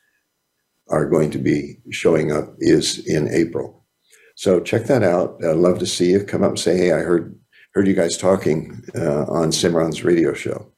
[0.89, 3.76] are going to be showing up, is in April.
[4.37, 5.43] So check that out.
[5.45, 6.23] I'd love to see you.
[6.23, 7.37] Come up and say, hey, I heard
[7.73, 10.73] heard you guys talking uh, on Simran's radio show.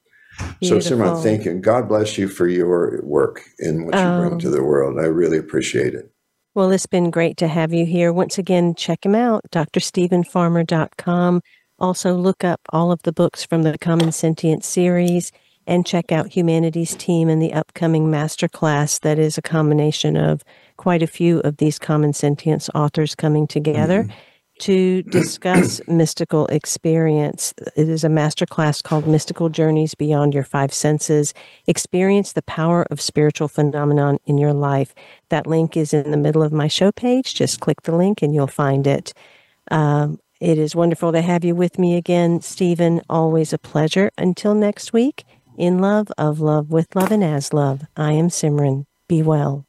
[0.59, 0.81] Beautiful.
[0.81, 1.51] So, Simran, thank you.
[1.51, 4.63] And God bless you for your work and what you um, bring to um, the
[4.63, 4.99] world.
[4.99, 6.11] I really appreciate it.
[6.55, 8.11] Well, it's been great to have you here.
[8.11, 11.41] Once again, check him out, drstevenfarmer.com.
[11.77, 15.31] Also, look up all of the books from the Common Sentience series
[15.65, 20.43] and check out Humanity's Team and the upcoming masterclass that is a combination of
[20.79, 24.03] quite a few of these Common Sentience authors coming together.
[24.03, 24.25] Mm-hmm
[24.59, 27.53] to discuss mystical experience.
[27.77, 31.33] It is a masterclass called Mystical Journeys Beyond Your Five Senses.
[31.65, 34.93] Experience the power of spiritual phenomenon in your life.
[35.29, 37.35] That link is in the middle of my show page.
[37.35, 39.13] Just click the link and you'll find it.
[39.71, 43.01] Um, It is wonderful to have you with me again, Steven.
[43.09, 44.11] Always a pleasure.
[44.17, 45.23] Until next week,
[45.57, 48.85] in love, of love, with love, and as love, I am Simran.
[49.07, 49.68] Be well.